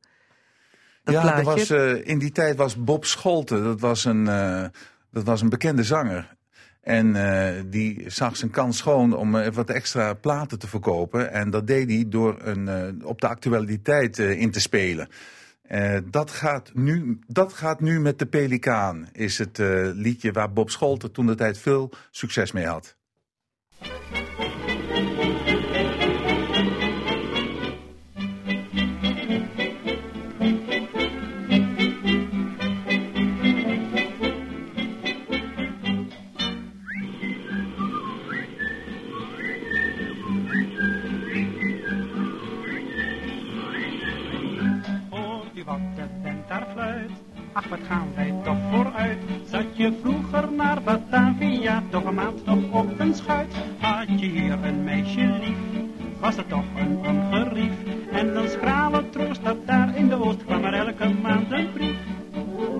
[1.03, 1.43] Dat ja, plaatje?
[1.43, 4.65] was, eh, in die tijd was Bob Scholten, dat was een, eh,
[5.11, 6.37] dat was een bekende zanger.
[6.81, 11.31] En eh, die zag zijn kans schoon om wat extra platen te verkopen.
[11.31, 15.07] En dat deed hij door een, op de actualiteit in te spelen.
[16.05, 19.57] Dat, gaat nu, dat gaat nu met de Pelikaan, is het
[19.93, 22.95] liedje waar Bob Scholten toen de tijd veel succes mee had.
[47.69, 49.17] Wat gaan wij toch vooruit?
[49.45, 53.53] Zat je vroeger naar Batavia, toch een maand nog op een schuit?
[53.79, 55.57] Had je hier een meisje lief,
[56.19, 57.73] was er toch een ongerief?
[58.11, 61.97] En een schrale troost dat daar in de oost kwam er elke maand een brief.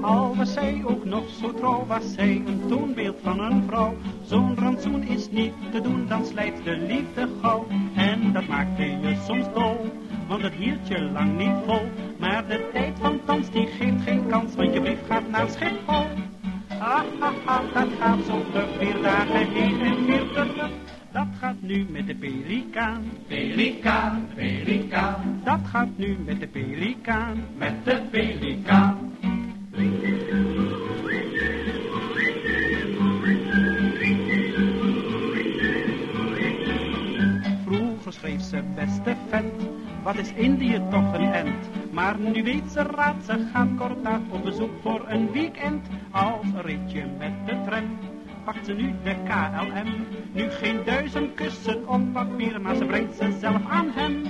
[0.01, 3.95] Al was zij ook nog zo trouw, was zij een toonbeeld van een vrouw.
[4.25, 7.67] Zo'n rantsoen is niet te doen, dan slijt de liefde gauw.
[7.95, 9.91] En dat maakte je soms dol,
[10.30, 11.89] want het hield je lang niet vol.
[12.19, 16.05] Maar de tijd van thans, die geeft geen kans, want je brief gaat naar Schiphol.
[16.80, 20.71] Ah, ah, ah, dat gaat zo vlug, vier dagen heen en weer terug.
[21.11, 23.03] Dat gaat nu met de pelikaan.
[23.27, 25.41] Pelikaan, pelikaan.
[25.43, 27.43] Dat gaat nu met de pelikaan.
[27.57, 29.17] Met de pelikaan.
[40.10, 41.70] Wat is Indië toch een end.
[41.91, 45.88] Maar nu weet ze raad, ze gaat kort na op bezoek voor een weekend.
[46.12, 47.97] Als ritje met de tram,
[48.43, 49.88] pakt ze nu de KLM.
[50.32, 54.22] Nu geen duizend kussen op papier, maar ze brengt ze zelf aan hem.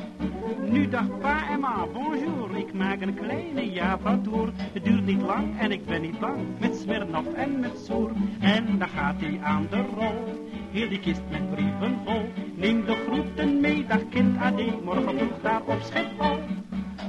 [0.71, 4.49] Nu dacht pa en ma, bonjour, ik maak een kleine Java-tour.
[4.73, 8.11] Het duurt niet lang en ik ben niet bang, met Smirnoff en met Soer.
[8.39, 12.29] En dan gaat hij aan de rol, heel die kist met brieven vol.
[12.55, 16.39] Neem de groeten mee, dag kind Ade, morgen vroeg daar op Schiphol.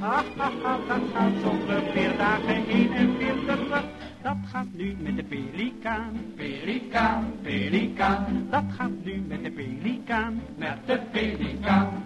[0.01, 3.85] Ah, ah, ah, dat gaat zo vlug, vier dagen heen en weer terug.
[4.23, 8.47] Dat gaat nu met de pelikaan, pelikaan, pelikaan.
[8.51, 12.03] Dat gaat nu met de pelikaan, met de pelikaan.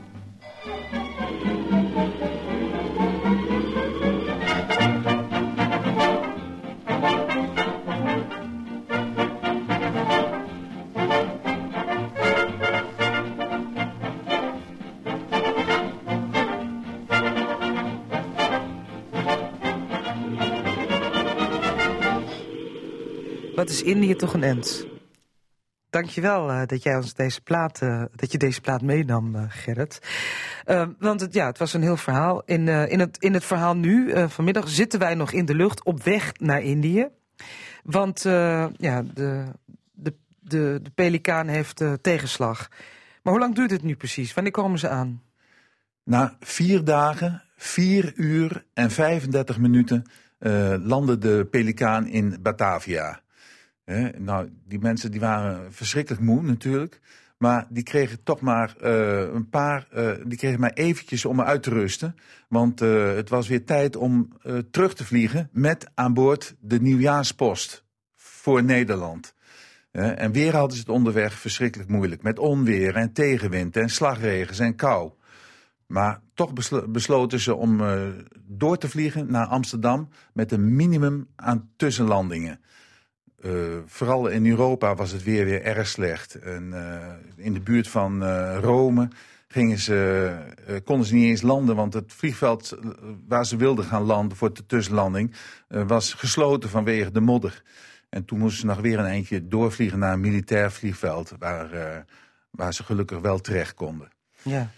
[23.74, 24.86] Is Indië toch een end?
[25.90, 29.98] Dankjewel eh dat jij ons deze plaat, eh, dat je deze plaat meenam, eh, Gerrit.
[30.64, 32.42] Eh, want het, ja, het was een heel verhaal.
[32.44, 35.54] In, eh, in, het, in het verhaal nu, eh, vanmiddag, zitten wij nog in de
[35.54, 37.08] lucht op weg naar Indië.
[37.84, 39.44] Want eh, ja, de,
[39.92, 42.68] de, de, de pelikaan heeft eh, tegenslag.
[43.22, 44.34] Maar hoe lang duurt het nu precies?
[44.34, 45.22] Wanneer komen ze aan?
[46.04, 50.04] Na vier dagen, vier uur en 35 minuten
[50.38, 53.20] eh, landde de Pelikaan in Batavia.
[54.18, 57.00] Nou, die mensen die waren verschrikkelijk moe natuurlijk.
[57.44, 61.62] Maar die kregen toch maar eh, een paar, eh, die kregen maar eventjes om uit
[61.62, 62.16] te rusten.
[62.48, 64.28] Want eh, het was weer tijd om
[64.70, 69.34] terug te vliegen met aan boord de nieuwjaarspost voor Nederland.
[69.92, 72.22] En weer hadden ze het onderweg verschrikkelijk moeilijk.
[72.22, 75.12] Met onweer en tegenwind en slagregens en kou.
[75.86, 77.82] Maar toch beslo- besloten ze om
[78.46, 82.60] door te vliegen naar Amsterdam met een minimum aan tussenlandingen.
[83.44, 83.52] Eh,
[83.86, 86.34] vooral in Europa was het weer weer erg slecht.
[86.34, 89.08] En, eh, in de buurt van eh, Rome
[89.48, 90.32] gingen ze,
[90.84, 92.78] konden ze niet eens landen, want het vliegveld
[93.28, 95.34] waar ze wilden gaan landen voor de tussenlanding
[95.68, 97.62] was gesloten vanwege de modder.
[98.08, 102.04] En toen moesten ze nog weer een eindje doorvliegen naar een militair vliegveld, waar,
[102.50, 104.08] waar ze gelukkig wel terecht konden.
[104.42, 104.70] Ja.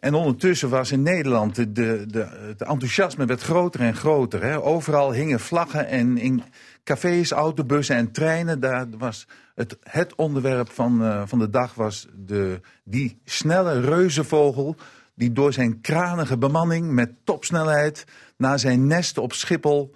[0.00, 4.42] En ondertussen was in Nederland de, de, de, het enthousiasme werd groter en groter.
[4.42, 4.62] Hè.
[4.62, 6.42] Overal hingen vlaggen en in
[6.84, 8.60] cafés, autobussen en treinen.
[8.60, 14.76] Daar was het, het onderwerp van, eh, van de dag was de, die snelle reuzenvogel...
[15.14, 18.04] die door zijn kranige bemanning met topsnelheid...
[18.36, 19.94] naar zijn nest op Schiphol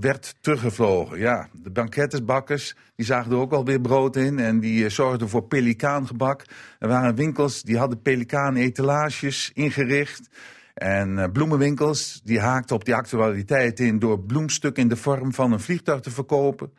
[0.00, 1.18] werd teruggevlogen.
[1.18, 5.42] Ja, de bankettersbakkers die zagen er ook alweer brood in en die eh, zorgden voor
[5.42, 6.44] pelikaangebak.
[6.78, 10.28] Er waren winkels die hadden pelikaanetalages ingericht.
[10.74, 15.52] En eh, bloemenwinkels die haakten op die actualiteit in door bloemstukken in de vorm van
[15.52, 16.72] een vliegtuig te verkopen.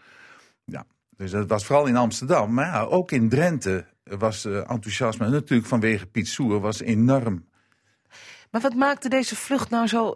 [0.66, 0.86] Ja,
[1.18, 6.06] dus dat was vooral in Amsterdam, maar ook in Drenthe was de enthousiasme natuurlijk vanwege
[6.06, 7.46] Piet Soer was enorm.
[8.52, 10.16] Maar wat maakte deze vlucht nou zo,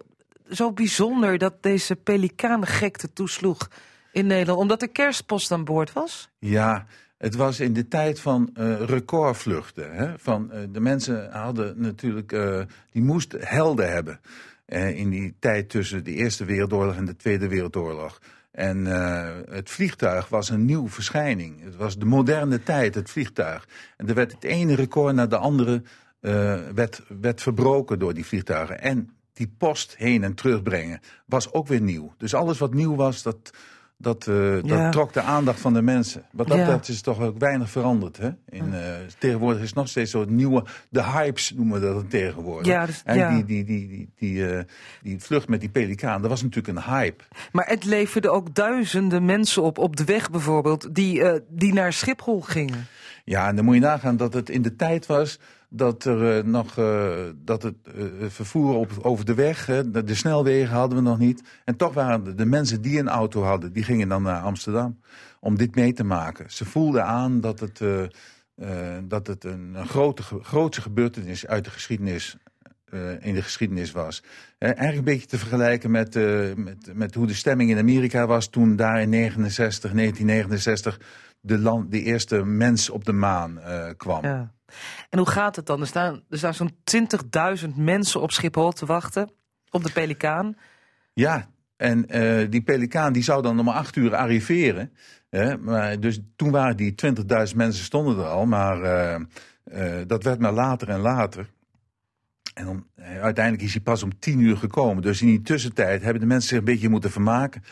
[0.50, 3.70] zo bijzonder dat deze pelikaangekte toesloeg
[4.12, 4.60] in Nederland?
[4.60, 6.30] Omdat er kerstpost aan boord was?
[6.40, 6.86] Ja,
[7.20, 9.96] het was in de tijd van eh, recordvluchten.
[9.96, 10.14] Hè?
[10.18, 14.20] Van, eh, de mensen hadden natuurlijk, eh, die moesten helden hebben.
[14.96, 18.20] in die tijd tussen de Eerste Wereldoorlog en de Tweede Wereldoorlog.
[18.52, 18.86] En
[19.50, 21.64] het vliegtuig was een nieuwe verschijning.
[21.64, 23.68] Het was de moderne tijd, het vliegtuig.
[23.98, 25.82] En er werd het ene record naar de andere
[26.74, 28.82] werd, werd verbroken door die vliegtuigen.
[28.82, 32.14] En die post heen en terugbrengen was ook weer nieuw.
[32.18, 33.50] Dus alles wat nieuw was, dat,
[33.98, 34.90] dat, eh, dat Ja.
[34.90, 36.24] trok de aandacht van de mensen.
[36.32, 36.64] Wat dat Ja.
[36.64, 38.18] betreft is toch ook weinig veranderd.
[38.18, 38.30] Hè?
[38.50, 38.82] In, eh,
[39.18, 40.64] tegenwoordig is het nog steeds zo'n nieuwe...
[40.90, 42.68] De hypes noemen we dat dan tegenwoordig.
[42.68, 44.64] Ja, dus- en die, die, die, die, die, eh,
[45.02, 47.24] die vlucht met die pelikaan, dat was natuurlijk een hype.
[47.52, 52.42] Maar het leverde ook duizenden mensen op, op de weg bijvoorbeeld, die, die naar Schiphol
[52.42, 52.88] gingen.
[53.26, 56.44] Ja, en dan moet je nagaan dat het in de tijd was dat er eh,
[56.44, 61.04] nog eh, dat het eh, vervoer op, over de weg, de, de snelwegen hadden we
[61.04, 61.44] nog niet.
[61.66, 65.00] En toch waren de, de mensen die een auto hadden, die gingen dan naar Amsterdam
[65.40, 66.52] om dit mee te maken.
[66.52, 67.82] Ze voelden aan dat het,
[69.04, 72.38] dat het een, grote, grootste gebeurtenis uit de geschiedenis
[73.20, 74.24] in de geschiedenis was.
[74.58, 76.16] Eigenlijk een beetje te vergelijken met,
[76.56, 81.00] met, met hoe de stemming in Amerika was toen daar in 69, 1969
[81.42, 83.60] de, land, de eerste mens op de maan
[83.98, 84.24] kwam.
[84.24, 84.52] Ja.
[85.10, 85.82] En hoe gaat het dan?
[85.82, 86.76] Er staan, er staan zo'n
[87.62, 89.32] 20.000 mensen op Schiphol te wachten
[89.70, 90.58] op de Pelikaan.
[91.14, 91.50] Ja,
[91.80, 94.94] en eh, die pelikaan die zou dan om acht uur arriveren.
[95.30, 95.58] Hè?
[95.58, 96.96] Maar dus toen waren die
[97.50, 99.16] 20.000 mensen stonden er al, maar eh,
[99.64, 101.50] eh, dat werd maar later en later.
[102.54, 102.86] En
[103.22, 105.04] uiteindelijk is hij pas om tien uur gekomen.
[105.04, 107.64] Dus in die tussentijd hebben de mensen zich een beetje moeten vermaken.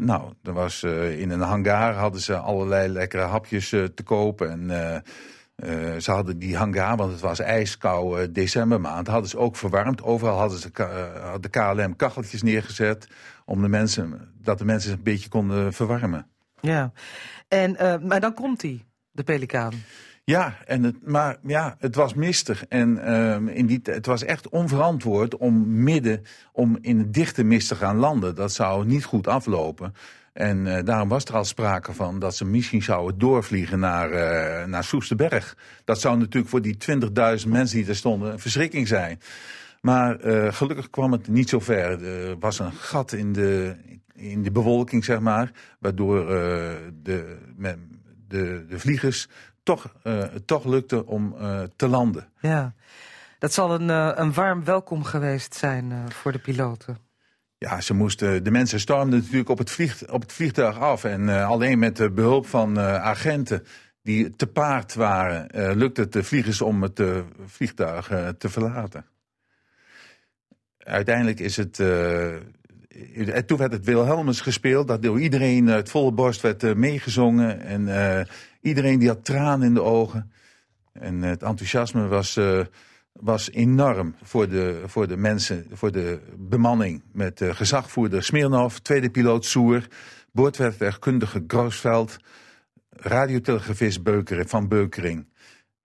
[0.00, 0.82] Nou, er was,
[1.16, 4.50] in een hangar hadden ze allerlei lekkere hapjes te kopen.
[4.50, 5.02] En
[5.62, 10.02] eh, eh, ze hadden die hangar, want het was ijskoude decembermaand, hadden ze ook verwarmd.
[10.02, 13.08] Overal hadden ze eh, de KLM kacheltjes neergezet
[13.44, 16.26] om de mensen, dat de mensen een beetje konden verwarmen.
[16.60, 16.92] Ja.
[17.48, 19.72] En, eh, maar dan komt hij, de Pelikaan.
[20.24, 22.66] Ja, en het, maar ja, het was mistig.
[22.66, 27.68] En ehm, in die, het was echt onverantwoord om midden, om in het dichte mist
[27.68, 28.34] te gaan landen.
[28.34, 29.94] Dat zou niet goed aflopen.
[30.32, 34.66] En eh, daarom was er al sprake van dat ze misschien zouden doorvliegen naar, eh
[34.66, 35.56] naar Soesterberg.
[35.84, 39.20] Dat zou natuurlijk voor die 20.000 mensen die er stonden een verschrikking zijn.
[39.80, 42.04] Maar eh, gelukkig kwam het niet zo ver.
[42.04, 43.76] Er was een gat in de,
[44.14, 45.50] in de bewolking, zeg maar.
[45.78, 46.26] Waardoor
[47.02, 47.38] de,
[48.28, 49.28] de, de vliegers
[49.62, 51.34] toch, het toch lukte om
[51.76, 52.28] te landen.
[52.40, 52.74] Ja.
[53.38, 53.88] Dat zal een,
[54.20, 57.09] een warm welkom geweest zijn voor de piloten.
[57.62, 61.04] Ja, ze moesten, de mensen stormden natuurlijk op het, vlieg, op het vliegtuig af.
[61.04, 63.64] En eh, alleen met de behulp van eh, agenten
[64.02, 67.02] die te paard waren, eh, lukte het de vliegers om het
[67.46, 69.06] vliegtuig te verlaten.
[70.78, 71.80] Uiteindelijk is het.
[71.80, 77.60] en toen werd het Wilhelmus gespeeld, dat door iedereen uit volle borst werd meegezongen.
[77.60, 78.26] En
[78.60, 80.32] iedereen die had tranen in de ogen.
[80.92, 82.38] En het enthousiasme was,
[83.12, 87.02] was enorm voor de, voor de mensen, voor de bemanning.
[87.12, 89.86] Met eh, gezagvoerder Smirnov, tweede piloot Soer,
[90.32, 92.16] boordwerktuigkundige Groosveld,
[92.90, 95.26] radiotelegrafist Beukering, van Beukering.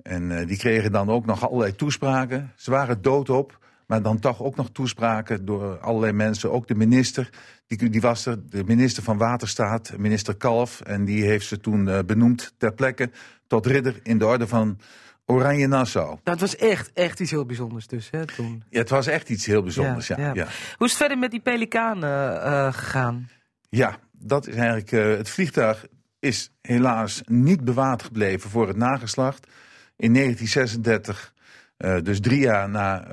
[0.01, 2.51] En eh, die kregen dan ook nog allerlei toespraken.
[2.55, 6.51] Ze waren doodop, maar dan toch ook nog toespraken door allerlei mensen.
[6.51, 7.29] Ook de minister,
[7.67, 10.81] die, die was er, de minister van Waterstaat, minister Kalf.
[10.81, 13.11] En die heeft ze toen eh, benoemd ter plekke
[13.47, 14.77] tot ridder in de orde van
[15.25, 16.17] Oranje Nassau.
[16.23, 18.63] Het was echt, echt iets heel bijzonders dus, hè, toen.
[18.69, 20.17] Ja, het was echt iets heel bijzonders, ja.
[20.17, 20.47] ja, ja.
[20.77, 23.29] Hoe is het verder met die Pelikaan eh, gegaan?
[23.69, 24.91] Ja, dat is eigenlijk.
[24.91, 25.85] eh, het vliegtuig
[26.19, 29.47] is helaas niet bewaard gebleven voor het nageslacht.
[29.95, 31.33] In 1936,
[31.77, 33.07] eh, dus drie jaar na,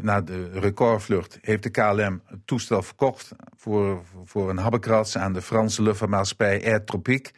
[0.00, 5.42] na de recordvlucht, heeft de KLM het toestel verkocht voor, voor een habbekrats aan de
[5.42, 7.32] Franse luchtvaartmaatschappij Air Tropique.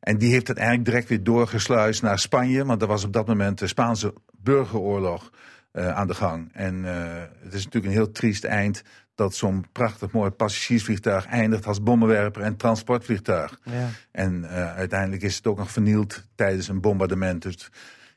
[0.00, 3.26] En die heeft het eigenlijk direct weer doorgesluist naar Spanje, want er was op dat
[3.26, 5.30] moment de Spaanse burgeroorlog
[5.72, 6.50] eh, aan de gang.
[6.52, 8.82] En eh, het is natuurlijk een heel triest eind
[9.14, 13.60] dat zo'n prachtig mooi passagiersvliegtuig eindigt als bommenwerper en transportvliegtuig.
[13.62, 13.88] Ja.
[14.12, 17.42] En uh, uiteindelijk is het ook nog vernield tijdens een bombardement.
[17.42, 17.70] Dus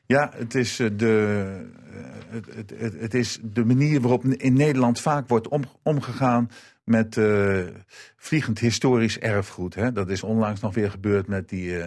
[0.06, 1.46] ja, het is, de,
[2.28, 6.50] het, het, het, het, is de manier waarop in Nederland vaak wordt om, omgegaan
[6.84, 7.66] met uh,
[8.16, 9.74] vliegend historisch erfgoed.
[9.74, 9.92] Hè.
[9.92, 11.84] Dat is onlangs nog weer gebeurd met, die, uh,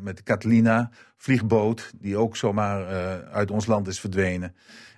[0.00, 4.54] met de Catalina vliegboot, die ook zomaar uh, uit ons land is verdwenen.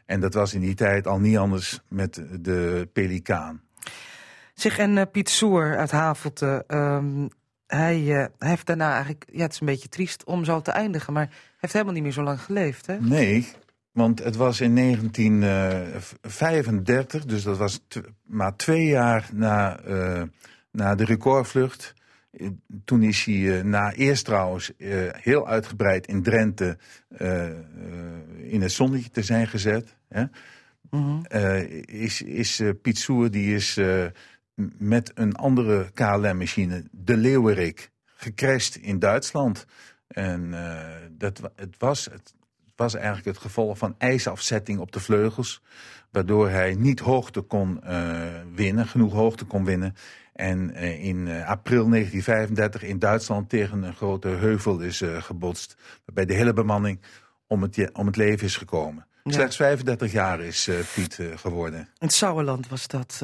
[0.06, 3.62] En dat was in die tijd al niet anders met de Pelikaan.
[4.54, 7.28] Zeg, en Piet Soer uit Havelte, um,
[7.66, 9.24] hij, hij heeft daarna eigenlijk...
[9.32, 12.12] Ja, het is een beetje triest om zo te eindigen, maar heeft helemaal niet meer
[12.12, 13.00] zo lang geleefd, hè?
[13.00, 13.48] Nee,
[13.98, 17.80] want het was in 1935, dus dat was
[18.22, 20.22] maar twee jaar na, eh,
[20.70, 21.94] na de recordvlucht.
[22.30, 22.48] Eh,
[22.84, 26.78] Toen is hij eh, na eerst trouwens eh, heel uitgebreid in Drenthe
[27.08, 27.54] eh, eh,
[28.42, 29.96] in het zonnetje te zijn gezet.
[30.08, 30.24] Hè?
[31.22, 34.06] Eh, is is eh, Piet Soer, die is eh,
[34.78, 39.66] met een andere KLM-machine, de Leeuwerik, gecrashed in Duitsland.
[40.08, 42.34] En eh, dat, het, was, het
[42.78, 45.62] was eigenlijk het gevolg van ijsafzetting op de vleugels.
[46.10, 48.10] Waardoor hij niet hoogte kon eh,
[48.54, 49.94] winnen, genoeg hoogte kon winnen.
[50.32, 55.76] En eh, in eh, april 1935 in Duitsland tegen een grote heuvel is gebotst.
[56.04, 57.00] Waarbij de hele bemanning
[57.46, 59.06] om het, om het leven is gekomen.
[59.24, 59.32] Ja.
[59.32, 61.78] Slechts 35 jaar is Piet geworden.
[61.78, 63.22] In het Sauerland was dat,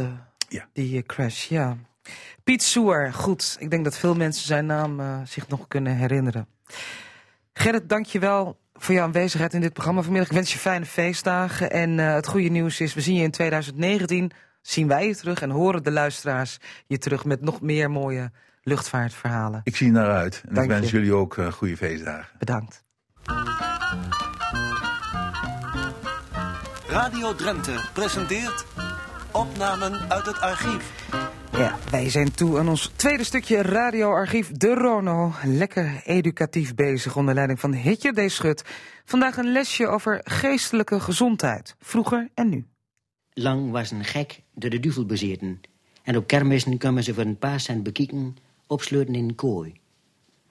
[0.48, 0.68] Ja.
[0.72, 1.76] die crash, ja.
[2.44, 3.56] Piet Soer, goed.
[3.58, 6.46] Ik denk dat veel mensen zijn naam zich nog kunnen herinneren.
[7.52, 10.28] Gerrit, dank je wel voor jouw aanwezigheid in dit programma vanmiddag.
[10.28, 11.70] Ik wens je fijne feestdagen.
[11.70, 14.30] En eh, het goede nieuws is, we zien je in 2019,
[14.62, 15.42] zien wij je terug...
[15.42, 18.30] en horen de luisteraars je terug met nog meer mooie
[18.62, 19.60] luchtvaartverhalen.
[19.64, 20.42] Ik zie naar uit.
[20.48, 20.96] En Dank ik wens je.
[20.96, 22.38] jullie ook eh, goede feestdagen.
[22.38, 22.82] Bedankt.
[26.86, 28.64] Radio Drenthe presenteert
[29.30, 30.92] opnamen uit het archief.
[31.56, 35.32] Ja, wij zijn toe aan ons tweede stukje radioarchief De Rono.
[35.44, 38.30] Lekker educatief bezig onder leiding van Hitje D.
[38.30, 38.64] Schut.
[39.04, 41.76] Vandaag een lesje over geestelijke gezondheid.
[41.78, 42.66] Vroeger en nu.
[43.32, 45.60] Lang was een gek door de duvel bezeten.
[46.02, 48.36] En op kermissen kwamen ze voor een paar cent bekijken,
[48.66, 49.74] opsluiten in een kooi.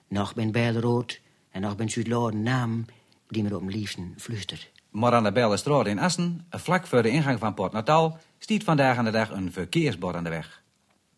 [0.08, 2.84] Nog ben Bijlrood en nog ben een naam
[3.28, 4.70] die me op mijn liefsten fluistert.
[4.90, 8.96] Maar aan de Bellestraat in Assen, vlak voor de ingang van Port Natal, stiet vandaag
[8.96, 10.62] aan de dag een verkeersbord aan de weg.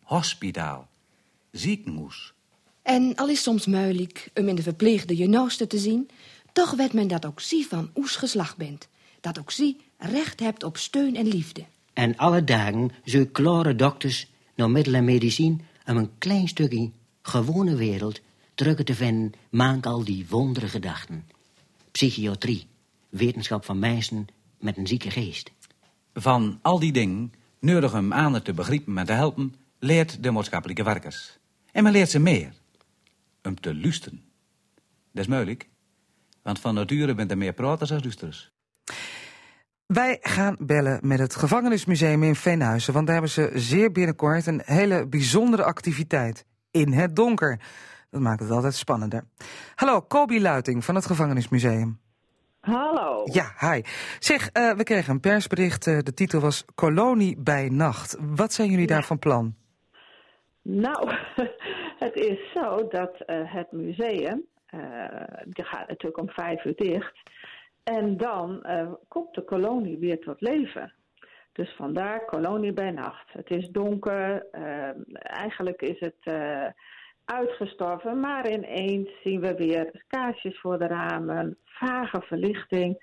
[0.07, 0.87] Hospitaal.
[1.51, 2.33] Ziekenhuis.
[2.81, 6.09] En al is soms moeilijk om in de verpleegde je naaste te zien...
[6.51, 8.87] toch weet men dat ook zie van oes geslacht bent.
[9.21, 11.63] Dat ook zie recht hebt op steun en liefde.
[11.93, 16.91] En alle dagen zo klare dokters naar middel en medicijn om een klein stukje
[17.21, 18.21] gewone wereld
[18.55, 21.25] drukken te vinden, maak al die wondere gedachten.
[21.91, 22.67] Psychiatrie,
[23.09, 24.27] wetenschap van mensen
[24.59, 25.51] met een zieke geest.
[26.13, 30.83] Van al die dingen, nodig hem aan te begrijpen en te helpen, leert de maatschappelijke
[30.83, 31.37] werkers.
[31.71, 32.53] En men leert ze meer.
[33.43, 34.21] Om te luisteren.
[35.11, 35.69] Dat is moeilijk,
[36.41, 38.51] want van nature bent er meer praters als luisterers.
[39.85, 42.93] Wij gaan bellen met het gevangenismuseum in Veenhuizen.
[42.93, 46.45] Want daar hebben ze zeer binnenkort een hele bijzondere activiteit.
[46.71, 47.59] In het donker.
[48.09, 49.23] Dat maakt het altijd spannender.
[49.75, 51.99] Hallo, Kobi Luiting van het gevangenismuseum.
[52.59, 53.21] Hallo.
[53.31, 53.81] Ja, hi.
[54.19, 55.87] Zeg, eh, we kregen een persbericht.
[55.87, 58.17] eh, de titel was Kolonie bij Nacht.
[58.19, 59.55] Wat zijn jullie daar van plan?
[60.69, 61.11] Nou,
[62.05, 65.05] het is zo dat eh, het museum, eh
[65.43, 67.19] die gaat natuurlijk om vijf uur dicht.
[67.83, 70.93] En dan eh, komt de kolonie weer tot leven.
[71.51, 73.33] Dus vandaar kolonie bij nacht.
[73.33, 74.45] Het is donker,
[75.21, 76.33] eigenlijk is het
[77.25, 82.97] uitgestorven, maar ineens zien we weer kaarsjes voor de ramen, vage verlichting,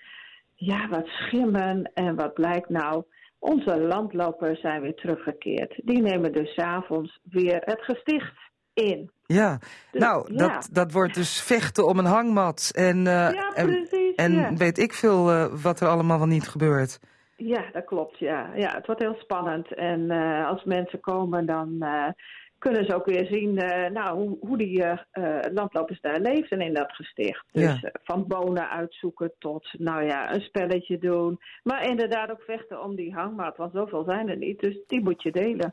[0.54, 3.04] ja, wat schimmen en wat blijkt nou?
[3.44, 5.80] Onze landlopers zijn weer teruggekeerd.
[5.84, 8.34] Die nemen dus avonds weer het gesticht
[8.74, 9.10] in.
[9.26, 9.58] Ja,
[9.90, 10.36] Dus, nou, ja.
[10.36, 12.70] Dat, dat wordt dus vechten om een hangmat.
[12.74, 14.54] En, eh, Ja, en, precies, en ja.
[14.54, 17.00] weet ik veel eh, wat er allemaal wel niet gebeurt.
[17.36, 18.18] Ja, dat klopt.
[18.18, 19.74] Ja, ja het wordt heel spannend.
[19.74, 21.84] En eh, als mensen komen, dan
[22.58, 26.60] kunnen ze ook weer zien eh, nou, hoe, hoe die eh, eh, landlopers daar leefden
[26.60, 27.44] in dat gesticht.
[27.52, 27.90] Dus Ja.
[28.04, 31.38] van bonen uitzoeken tot nou ja, een spelletje doen.
[31.62, 34.60] Maar inderdaad ook vechten om die hangmat, want zoveel zijn er niet.
[34.60, 35.72] Dus die moet je delen.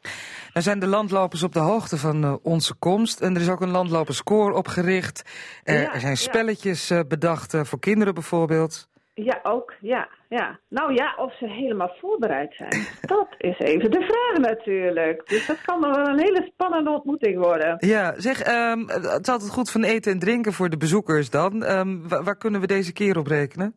[0.53, 3.21] Er zijn de landlopers op de hoogte van onze komst.
[3.21, 5.23] En er is ook een landloperskoor opgericht.
[5.63, 6.17] Er, Ja, er zijn ja.
[6.17, 8.89] spelletjes eh, bedacht voor kinderen bijvoorbeeld.
[9.23, 9.73] Ja, ook.
[9.79, 10.59] Ja, ja.
[10.69, 12.87] Nou ja, of ze helemaal voorbereid zijn.
[13.17, 15.27] Dat is even de vraag natuurlijk.
[15.27, 17.75] Dus dat kan wel een hele spannende ontmoeting worden.
[17.79, 21.63] Ja, zeg, ehm, het is altijd goed van eten en drinken voor de bezoekers dan.
[21.63, 23.75] Ehm, wa- waar kunnen we deze keer op rekenen?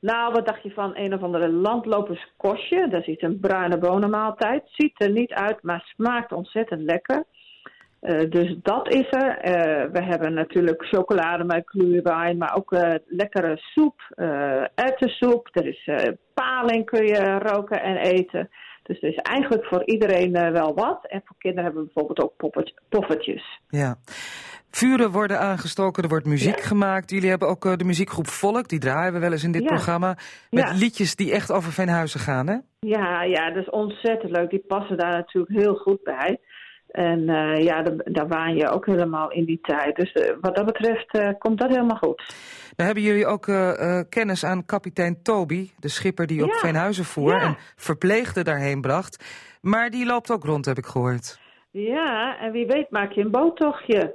[0.00, 2.88] Nou, wat dacht je van een of andere landloperskostje?
[2.88, 4.62] Dat is een bruine bonenmaaltijd.
[4.66, 7.24] Ziet er niet uit, maar smaakt ontzettend lekker.
[8.00, 9.38] Eh, dus dat is er.
[9.38, 15.48] Eh, we hebben natuurlijk chocolade met glühwein, maar ook eh, lekkere soep, eh erwtensoep.
[15.52, 15.90] Er is
[16.34, 18.48] paling kun je roken en eten.
[18.82, 21.06] Dus er is eigenlijk voor iedereen wel wat.
[21.08, 23.60] En voor kinderen hebben we bijvoorbeeld ook poffertjes.
[23.68, 23.96] Ja.
[24.70, 27.10] Vuren worden aangestoken, er wordt muziek gemaakt.
[27.10, 29.68] Jullie hebben ook de muziekgroep Volk, die draaien we wel eens in dit Ja.
[29.68, 30.16] programma.
[30.50, 30.72] Met Ja.
[30.74, 32.56] liedjes die echt over Veenhuizen gaan, hè?
[32.80, 34.50] Ja, ja, dat is ontzettend leuk.
[34.50, 36.38] Die passen daar natuurlijk heel goed bij.
[36.88, 39.96] En eh, ja, daar, waan je ook helemaal in die tijd.
[39.96, 42.34] Dus eh, wat dat betreft eh, komt dat helemaal goed.
[42.76, 43.50] Dan hebben jullie ook
[44.08, 47.40] kennis aan kapitein Toby, de schipper die op Ja, Veenhuizen voer ja.
[47.40, 49.24] en verpleegden daarheen bracht.
[49.60, 51.40] Maar die loopt ook rond, heb ik gehoord.
[51.70, 54.14] Ja, en wie weet maak je een boottochtje.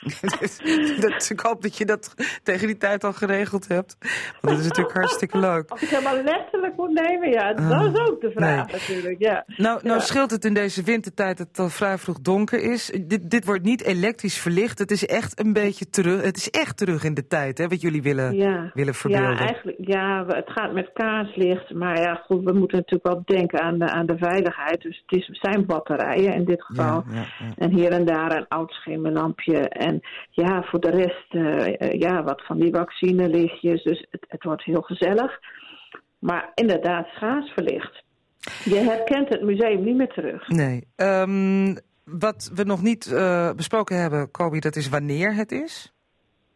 [1.00, 3.96] dat, ik hoop dat je dat tegen die tijd al geregeld hebt.
[4.40, 5.72] Want dat is natuurlijk hartstikke leuk.
[5.72, 8.80] Of ik helemaal letterlijk moet nemen, ja, dat Ah, is ook de vraag nee.
[8.80, 9.16] natuurlijk.
[9.18, 9.44] Ja.
[9.46, 10.04] Nou, nou Ja.
[10.04, 12.90] scheelt het in deze wintertijd dat het al vrij vroeg donker is.
[13.06, 14.78] Dit, dit wordt niet elektrisch verlicht.
[14.78, 16.22] Het is echt een beetje terug.
[16.22, 18.70] Het is echt terug in de tijd, hè, wat jullie willen, Ja.
[18.74, 19.30] willen verbeelden.
[19.32, 21.74] Ja, eigenlijk, ja, het gaat met kaarslicht.
[21.74, 24.80] Maar ja, goed, we moeten natuurlijk wel denken aan de, aan de veiligheid.
[24.82, 27.04] Dus het is, zijn batterijen in dit geval.
[27.10, 27.24] Ja.
[27.56, 29.68] En hier en daar een oud schemerlampje.
[29.88, 33.82] En ja, voor de rest, eh, eh, ja, wat van die vaccinelichtjes.
[33.82, 35.38] Dus het, het wordt heel gezellig.
[36.18, 38.02] Maar inderdaad, schaars verlicht.
[38.64, 40.48] Je herkent het museum niet meer terug.
[40.48, 40.86] Nee.
[40.96, 41.74] Ehm,
[42.04, 45.92] wat we nog niet eh, besproken hebben, Kobi, dat is wanneer het is.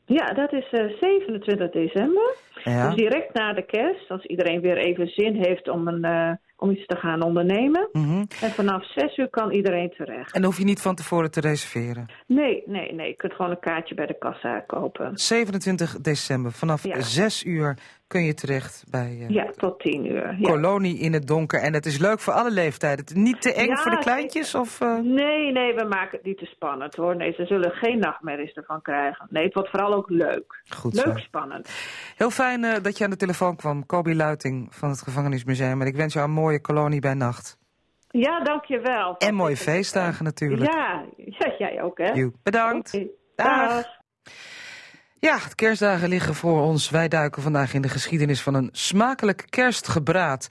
[0.04, 2.36] Ja, dat is eh, 27 december.
[2.64, 2.86] Ja.
[2.86, 6.86] Dus direct na de kerst, als iedereen weer even zin heeft om, een, om iets
[6.86, 7.88] te gaan ondernemen.
[7.92, 8.24] Mhm.
[8.42, 10.34] En vanaf 6 uur kan iedereen terecht.
[10.34, 12.06] En hoef je niet van tevoren te reserveren.
[12.26, 13.08] Nee, nee, nee.
[13.08, 15.10] Je kunt gewoon een kaartje bij de kassa kopen.
[15.18, 17.00] 27 december, vanaf Ja.
[17.00, 17.76] 6 uur
[18.12, 20.36] kun je terecht bij eh, Ja, tot 10 uur.
[20.38, 20.48] Ja.
[20.48, 21.60] Kolonie in het donker.
[21.60, 23.04] En het is leuk voor alle leeftijden.
[23.14, 24.54] Niet te eng Ja, voor de kleintjes?
[24.54, 24.98] Of, eh?
[24.98, 27.16] Nee, nee, we maken het niet te spannend hoor.
[27.16, 29.26] Nee, ze zullen geen nachtmerries ervan krijgen.
[29.30, 30.62] Nee, het wordt vooral ook leuk.
[30.68, 31.24] Goed leuk zo.
[31.24, 31.68] spannend.
[32.16, 35.80] Heel fijn eh, dat je aan de telefoon kwam, Kobi Luiting van het Gevangenismuseum.
[35.80, 37.58] En ik wens jou een mooie kolonie bij nacht.
[38.08, 39.16] Ja, dankjewel.
[39.16, 40.72] En mooie feestdagen natuurlijk.
[40.72, 41.04] Ja,
[41.38, 42.30] ja jij ook hè.
[42.42, 42.98] Bedankt.
[43.34, 44.00] Dag.
[45.24, 46.90] Ja, de kerstdagen liggen voor ons.
[46.90, 50.46] Wij duiken vandaag in de geschiedenis van een smakelijk kerstgebraad.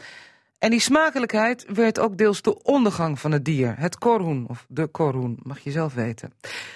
[0.60, 3.76] En die smakelijkheid werd ook deels de ondergang van het dier.
[3.78, 6.34] Het korhoen, of de korhoen, mag je zelf weten.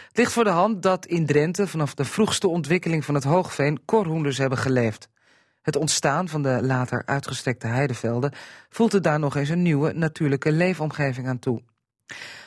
[0.07, 3.85] Het ligt voor de hand dat in Drenthe vanaf de vroegste ontwikkeling van het hoogveen
[3.85, 5.09] korhoenders hebben geleefd.
[5.61, 8.33] Het ontstaan van de later uitgestrekte heidevelden
[8.69, 11.61] voegde daar nog eens een nieuwe natuurlijke leefomgeving aan toe.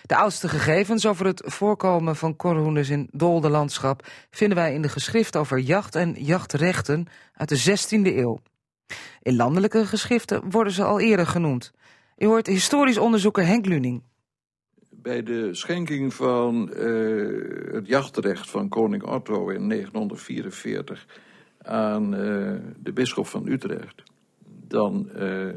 [0.02, 4.88] De oudste gegevens over het voorkomen van korhoenders in Dolde landschap vinden wij in de
[4.88, 8.38] geschriften over jacht en jachtrechten uit de 16e eeuw.
[9.22, 11.72] In landelijke geschriften worden ze al eerder genoemd.
[12.16, 14.02] U hoort historisch onderzoeker Henk Luning.
[14.90, 21.06] Bij de schenking van eh, het jachtrecht van koning Otto in 944
[21.62, 22.20] aan eh,
[22.76, 24.02] de bisschop van Utrecht,
[24.44, 25.48] dan eh,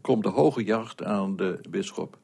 [0.00, 2.18] komt de hoge jacht aan de bisschop.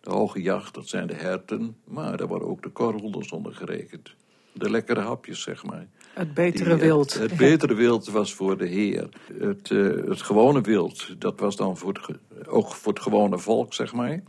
[0.00, 4.14] De hoge jacht, dat zijn de herten, maar daar worden ook de korhoenders onder gerekend.
[4.52, 5.86] De lekkere hapjes, zeg maar.
[6.14, 7.12] Het betere Die, wild.
[7.12, 9.08] Het, het betere wild was voor de heer.
[9.38, 13.74] Het, eh, het gewone wild, dat was dan voor het, ook voor het gewone volk,
[13.74, 14.22] zeg maar.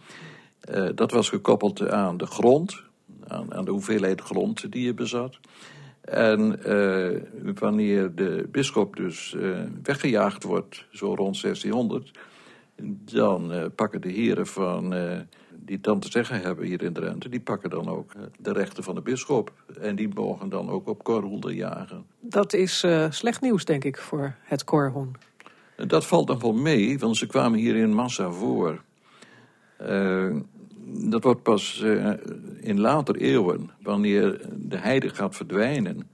[0.59, 2.83] Eh, dat was gekoppeld aan de grond,
[3.27, 5.39] aan, aan de hoeveelheid grond die je bezat.
[6.01, 7.21] En eh,
[7.55, 9.35] wanneer de bisschop dus
[9.83, 12.11] weggejaagd wordt, zo rond 1600,
[13.13, 14.93] dan pakken de heren van,
[15.71, 18.83] die dan te zeggen hebben hier in Drenthe, die pakken dan ook eh, de rechten
[18.83, 19.51] van de bisschop.
[19.79, 22.05] En die mogen dan ook op korhoender jagen.
[22.19, 25.15] Dat is eh, slecht nieuws, denk ik, voor het korhoen.
[25.75, 28.81] En dat valt dan wel mee, want ze kwamen hier in massa voor.
[29.77, 30.35] Eh,
[30.85, 32.11] dat wordt pas eh,
[32.59, 36.09] in later eeuwen, wanneer de heide gaat verdwijnen.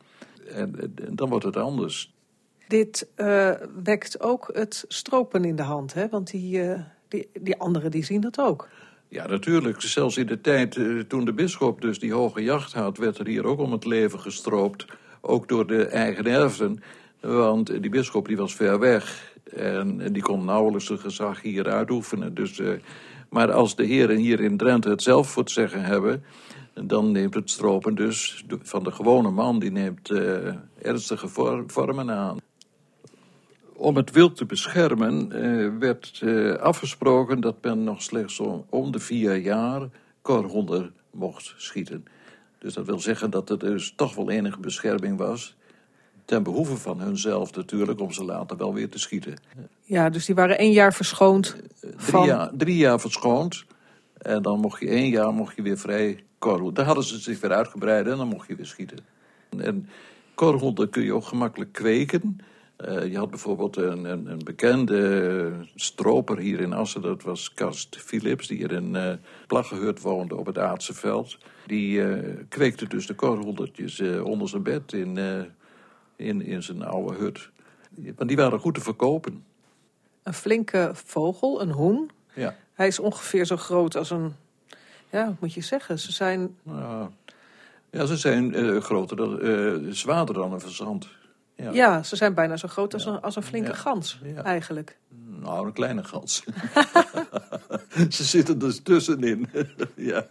[0.51, 2.15] En, en dan wordt het anders.
[2.67, 3.51] Dit eh,
[3.83, 6.09] wekt ook het stropen in de hand, hè?
[6.09, 8.69] want die, eh, die, die anderen die zien dat ook.
[9.09, 9.81] Ja, natuurlijk.
[9.81, 13.27] Zelfs in de tijd eh, toen de bisschop dus die hoge jacht had, werd er
[13.27, 14.85] hier ook om het leven gestroopt.
[15.21, 16.83] Ook door de eigenerven.
[17.21, 19.35] Want die bisschop die was ver weg.
[19.55, 22.33] En die kon nauwelijks zijn gezag hier uitoefenen.
[22.33, 22.69] Dus, eh,
[23.29, 26.23] maar als de heren hier in Drenthe het zelf voor het zeggen hebben...
[26.73, 29.59] dan neemt het stropen dus van de gewone man...
[29.59, 32.37] die neemt eh, ernstige vor- vormen aan.
[33.77, 38.91] Om het wild te beschermen eh, werd eh, afgesproken dat men nog slechts om, om
[38.91, 39.89] de vier jaar
[40.21, 42.05] korhoender mocht schieten.
[42.59, 45.55] Dus dat wil zeggen dat er dus toch wel enige bescherming was.
[46.25, 49.33] Ten behoeve van hunzelf natuurlijk, om ze later wel weer te schieten.
[49.81, 52.25] Ja, dus die waren één jaar verschoond Drie, van...
[52.25, 53.65] jaar, drie jaar verschoond.
[54.17, 56.73] En dan mocht je één jaar mocht je weer vrij korhoen.
[56.73, 58.97] Daar hadden ze zich weer uitgebreid en dan mocht je weer schieten.
[59.57, 59.89] En
[60.35, 62.39] korhoenden kun je ook gemakkelijk kweken.
[62.77, 67.97] Eh, je had bijvoorbeeld een, een, een bekende stroper hier in Assen, dat was Karst
[67.97, 69.13] Philips, die hier in uh,
[69.47, 71.37] Plaggehut woonde op het Aardse veld.
[71.65, 75.41] Die eh, kweekte dus de korhoendertjes eh, onder zijn bed in, eh,
[76.15, 77.49] in, in zijn oude hut.
[78.15, 79.43] Want die waren goed te verkopen.
[80.23, 82.09] Een flinke vogel, een hoen.
[82.33, 82.55] Ja.
[82.73, 84.33] Hij is ongeveer zo groot als een
[85.09, 85.99] Ja, wat moet je zeggen?
[85.99, 86.55] Ze zijn...
[86.63, 87.09] Ja,
[87.89, 91.07] ja ze zijn eh, groter dan, eh, zwaarder dan een verzand.
[91.57, 91.71] Ja.
[91.71, 92.03] Ja.
[92.03, 93.75] ze zijn bijna zo groot als, een, als een flinke Ja.
[93.75, 94.97] gans, eigenlijk.
[95.25, 96.43] Nou, een kleine gans.
[98.09, 99.49] ze zitten dus tussenin.
[99.95, 100.25] ja.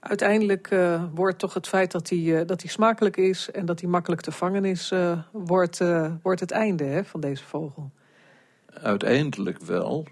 [0.00, 3.80] Uiteindelijk eh, wordt toch het feit dat hij, eh, dat hij smakelijk is en dat
[3.80, 5.80] hij makkelijk te vangen is, eh, wordt,
[6.22, 7.90] wordt het einde hè, van deze vogel.
[8.82, 10.06] Uiteindelijk wel.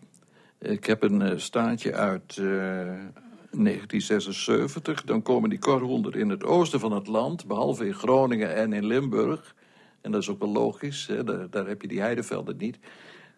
[0.59, 2.41] Ik heb een staartje uit
[3.63, 5.05] 1976.
[5.05, 8.87] Dan komen die korhonden in het oosten van het land, behalve in Groningen en in
[8.87, 9.55] Limburg.
[10.01, 12.79] En dat is ook wel logisch, hè, daar, daar heb je die heidevelden niet.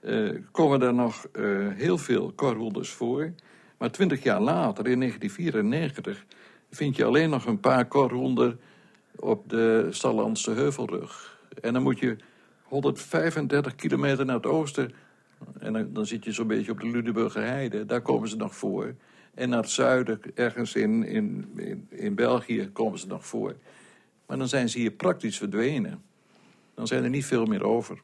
[0.00, 1.42] Eh, komen er nog eh,
[1.72, 3.32] heel veel korhoenders voor.
[3.78, 6.24] Maar twintig jaar later, in 1994,
[6.70, 8.56] vind je alleen nog een paar korhoender
[9.16, 11.38] op de Sallandse Heuvelrug.
[11.60, 12.16] En dan moet je
[12.62, 14.92] 135 kilometer naar het oosten.
[15.58, 17.86] En dan, dan zit je zo'n beetje op de Luneburger Heide.
[17.86, 18.94] Daar komen ze nog voor.
[19.36, 23.56] En naar het zuiden, ergens in, in, in, in België, komen ze nog voor.
[24.26, 26.02] Maar dan zijn ze hier praktisch verdwenen.
[26.74, 28.00] Dan zijn er niet veel meer over.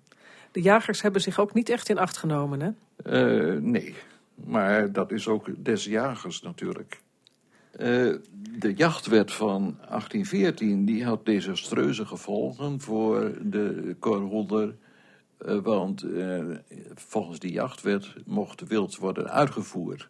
[0.50, 2.70] De jagers hebben zich ook niet echt in acht genomen, hè?
[3.04, 3.94] Eh, nee,
[4.34, 7.00] maar dat is ook des jagers natuurlijk.
[7.70, 7.86] Eh,
[8.58, 14.74] de jachtwet van 1814 die had desastreuze gevolgen voor de korhonder.
[15.38, 16.06] eh, want
[16.94, 20.08] volgens die jachtwet mocht wild worden uitgevoerd.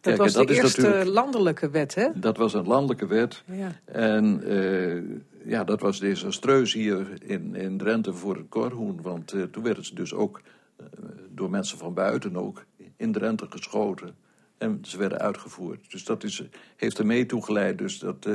[0.00, 2.08] Dat was de eerste landelijke wet, hè?
[2.14, 3.42] Dat was een landelijke wet.
[3.46, 3.80] Ja.
[3.84, 9.02] En eh, ja, dat was desastreus hier in, in Drenthe voor het korhoen.
[9.02, 10.40] Want eh, toen werden ze dus ook
[10.76, 10.86] eh,
[11.30, 12.64] door mensen van buiten ook
[12.96, 14.14] in Drenthe geschoten.
[14.58, 15.90] En ze werden uitgevoerd.
[15.90, 16.42] Dus dat is,
[16.76, 18.28] heeft er mee toegeleid dus dat,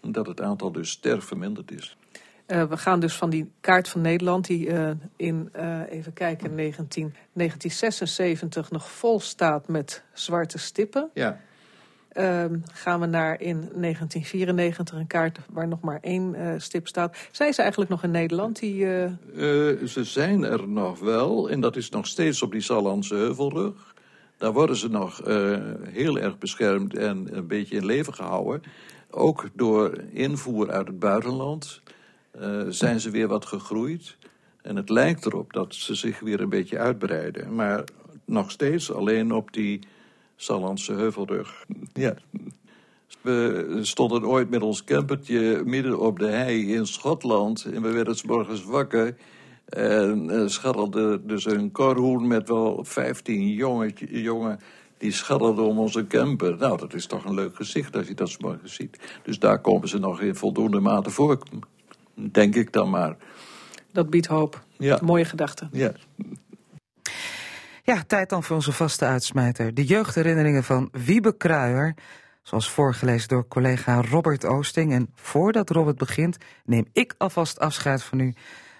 [0.00, 1.96] dat het aantal dus sterk verminderd is.
[2.46, 6.54] Eh, we gaan dus van die kaart van Nederland, die eh, in, eh, even kijken,
[6.54, 11.10] 19, 1976 nog vol staat met zwarte stippen.
[11.14, 11.40] Ja.
[12.08, 17.16] Ehm, gaan we naar in 1994 een kaart waar nog maar één stip staat.
[17.30, 18.58] Zijn ze eigenlijk nog in Nederland?
[18.58, 18.78] Die,
[19.86, 23.94] ze zijn er nog wel, en dat is nog steeds op die Sallandse heuvelrug.
[24.36, 25.20] Daar worden ze nog
[25.82, 28.62] heel erg beschermd en een beetje in leven gehouden.
[29.10, 31.82] Ook door invoer uit het buitenland
[32.40, 34.16] eh, zijn ze weer wat gegroeid.
[34.62, 37.54] En het lijkt erop dat ze zich weer een beetje uitbreiden.
[37.54, 37.84] Maar
[38.24, 39.80] nog steeds alleen op die
[40.36, 41.64] Sallandse heuvelrug.
[41.92, 42.14] Ja.
[43.20, 47.64] We stonden ooit met ons campertje midden op de hei in Schotland.
[47.64, 49.16] En we werden 's morgens wakker.
[49.64, 54.60] En eh, scharrelde dus een korhoen met wel 15 jongetje, jongen.
[54.98, 56.56] Die scharrelden om onze camper.
[56.56, 59.20] Nou, dat is toch een leuk gezicht als je dat 's morgens ziet.
[59.22, 61.38] Dus daar komen ze nog in voldoende mate voor.
[62.14, 63.16] Denk ik dan maar.
[63.92, 64.64] dat biedt hoop.
[64.78, 64.98] Ja.
[65.02, 65.68] Mooie gedachte.
[65.72, 65.92] Ja.
[67.82, 69.74] Ja, tijd dan voor onze vaste uitsmijter.
[69.74, 71.94] De jeugdherinneringen van Wiebe Kruijer.
[72.42, 74.92] Zoals voorgelezen door collega Robert Oosting.
[74.92, 78.34] En voordat Robert begint, neem ik alvast afscheid van u.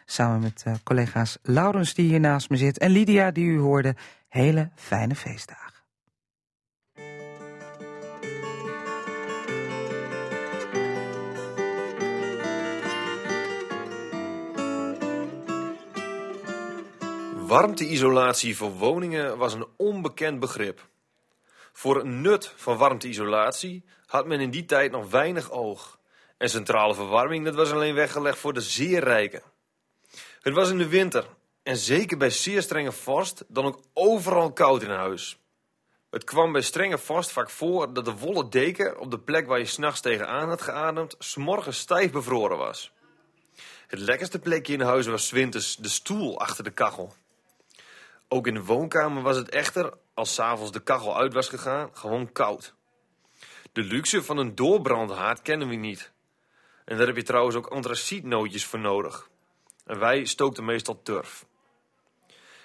[0.04, 2.78] Samen met eh, collega's Laurens, die hier naast me zit.
[2.78, 3.94] En Lydia, die u hoorde.
[4.28, 5.63] Hele fijne feestdagen.
[17.46, 20.88] Warmteisolatie voor woningen was een onbekend begrip.
[21.72, 25.98] Voor het nut van warmteisolatie had men in die tijd nog weinig oog.
[26.38, 29.42] En centrale verwarming dat was alleen weggelegd voor de zeer rijken.
[30.40, 31.26] Het was in de winter,
[31.62, 35.38] en zeker bij zeer strenge vorst, dan ook overal koud in huis.
[36.10, 39.58] Het kwam bij strenge vorst vaak voor dat de wollen deken op de plek waar
[39.58, 42.92] je s'nachts tegenaan had geademd, s'morgens stijf bevroren was.
[43.86, 47.14] Het lekkerste plekje in huis was winters de stoel achter de kachel.
[48.34, 52.32] Ook in de woonkamer was het echter, als s'avonds de kachel uit was gegaan, gewoon
[52.32, 52.74] koud.
[53.72, 56.12] De luxe van een doorbrandhaard kennen we niet.
[56.84, 59.28] En daar heb je trouwens ook antracietnootjes voor nodig.
[59.86, 61.46] En wij stookten meestal turf.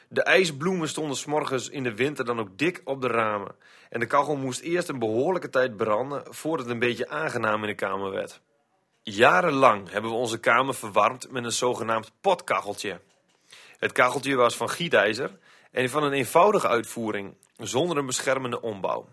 [0.08, 3.56] De ijsbloemen stonden s'morgens in de winter dan ook dik op de ramen.
[3.90, 7.70] En de kachel moest eerst een behoorlijke tijd branden voordat het een beetje aangenaam in
[7.70, 8.42] de kamer werd.
[9.04, 13.02] Jarenlang hebben we onze kamer verwarmd met een zogenaamd potkacheltje.
[13.78, 15.38] Het kacheltje was van gietijzer
[15.72, 19.08] en van een eenvoudige uitvoering, zonder een beschermende ombouw.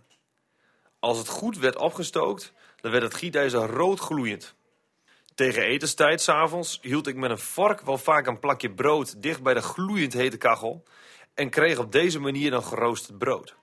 [0.99, 4.55] Als het goed werd opgestookt, dan werd het gietijzer rood gloeiend.
[5.35, 9.55] Tegen etenstijd s'avonds hield ik met een vork wel vaak een plakje brood dicht bij
[9.55, 10.85] de gloeiend hete kachel
[11.35, 13.57] en kreeg op deze manier dan geroosterd brood.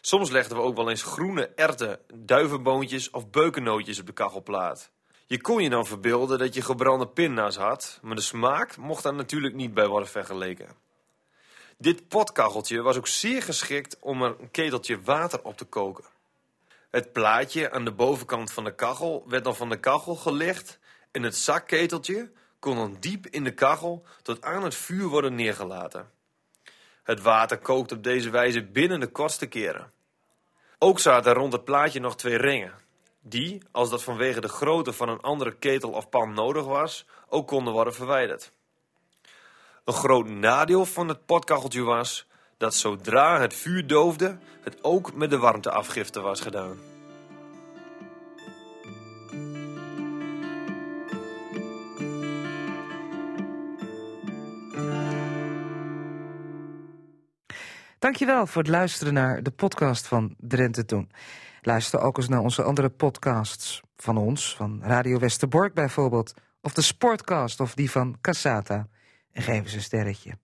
[0.00, 4.90] Soms legden we ook wel eens groene erwten, duivenboontjes of beukennootjes op de kachelplaat.
[5.26, 9.14] Je kon je dan verbeelden dat je gebrande pinda's had, maar de smaak mocht daar
[9.14, 10.83] natuurlijk niet bij worden vergeleken.
[11.84, 16.04] Dit potkacheltje was ook zeer geschikt om er een keteltje water op te koken.
[16.90, 20.78] Het plaatje aan de bovenkant van de kachel werd dan van de kachel gelegd
[21.10, 26.10] en het zakketeltje kon dan diep in de kachel tot aan het vuur worden neergelaten.
[27.02, 29.92] Het water kookt op deze wijze binnen de kortste keren.
[30.78, 32.74] Ook zaten rond het plaatje nog twee ringen,
[33.20, 37.46] die, als dat vanwege de grootte van een andere ketel of pan nodig was, ook
[37.46, 38.52] konden worden verwijderd.
[39.84, 45.30] Een groot nadeel van het potkacheltje was dat zodra het vuur doofde, het ook met
[45.30, 46.76] de warmteafgifte was gedaan.
[57.98, 61.10] Dankjewel voor het luisteren naar de podcast van Drenthe Toen.
[61.62, 66.82] Luister ook eens naar onze andere podcasts van ons, van Radio Westerbork bijvoorbeeld, of de
[66.82, 68.88] Sportcast of die van Cassata.
[69.34, 70.38] En geef eens een sterretje.